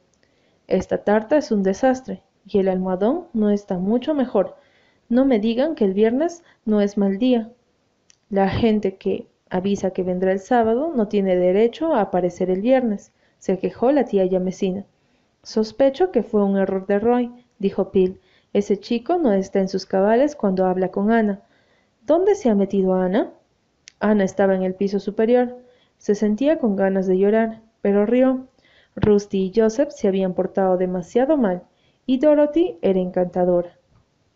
Esta 0.67 1.05
tarta 1.05 1.37
es 1.37 1.53
un 1.53 1.63
desastre, 1.63 2.25
y 2.45 2.59
el 2.59 2.67
almohadón 2.67 3.29
no 3.33 3.51
está 3.51 3.79
mucho 3.79 4.13
mejor. 4.13 4.57
No 5.09 5.25
me 5.25 5.39
digan 5.39 5.77
que 5.77 5.85
el 5.85 5.95
viernes 5.95 6.43
no 6.65 6.81
es 6.81 6.99
mal 6.99 7.19
día. 7.19 7.53
La 8.29 8.49
gente 8.49 8.97
que 8.97 9.29
avisa 9.51 9.91
que 9.91 10.03
vendrá 10.03 10.33
el 10.33 10.41
sábado 10.41 10.93
no 10.95 11.07
tiene 11.07 11.37
derecho 11.37 11.95
a 11.95 12.01
aparecer 12.01 12.51
el 12.51 12.61
viernes, 12.61 13.13
se 13.39 13.59
quejó 13.61 13.93
la 13.93 14.05
tía 14.05 14.25
Yamesina. 14.25 14.85
Sospecho 15.45 16.11
que 16.11 16.25
fue 16.25 16.43
un 16.43 16.57
error 16.57 16.89
de 16.89 16.99
Roy, 16.99 17.31
dijo 17.61 17.93
Pil. 17.93 18.21
Ese 18.53 18.81
chico 18.81 19.19
no 19.19 19.33
está 19.33 19.61
en 19.61 19.69
sus 19.69 19.87
cabales 19.87 20.35
cuando 20.35 20.67
habla 20.67 20.89
con 20.91 21.13
Ana. 21.13 21.43
¿Dónde 22.05 22.35
se 22.35 22.49
ha 22.49 22.57
metido 22.57 22.95
Ana? 22.95 23.33
Ana 24.01 24.25
estaba 24.25 24.57
en 24.57 24.65
el 24.65 24.75
piso 24.75 24.99
superior. 24.99 25.59
Se 25.99 26.17
sentía 26.17 26.59
con 26.59 26.75
ganas 26.75 27.07
de 27.07 27.19
llorar, 27.19 27.61
pero 27.81 28.07
rió. 28.07 28.49
Rusty 28.97 29.45
y 29.45 29.53
Joseph 29.55 29.91
se 29.91 30.09
habían 30.09 30.35
portado 30.35 30.77
demasiado 30.77 31.37
mal, 31.37 31.63
y 32.07 32.19
Dorothy 32.19 32.79
era 32.83 32.99
encantadora. 32.99 33.79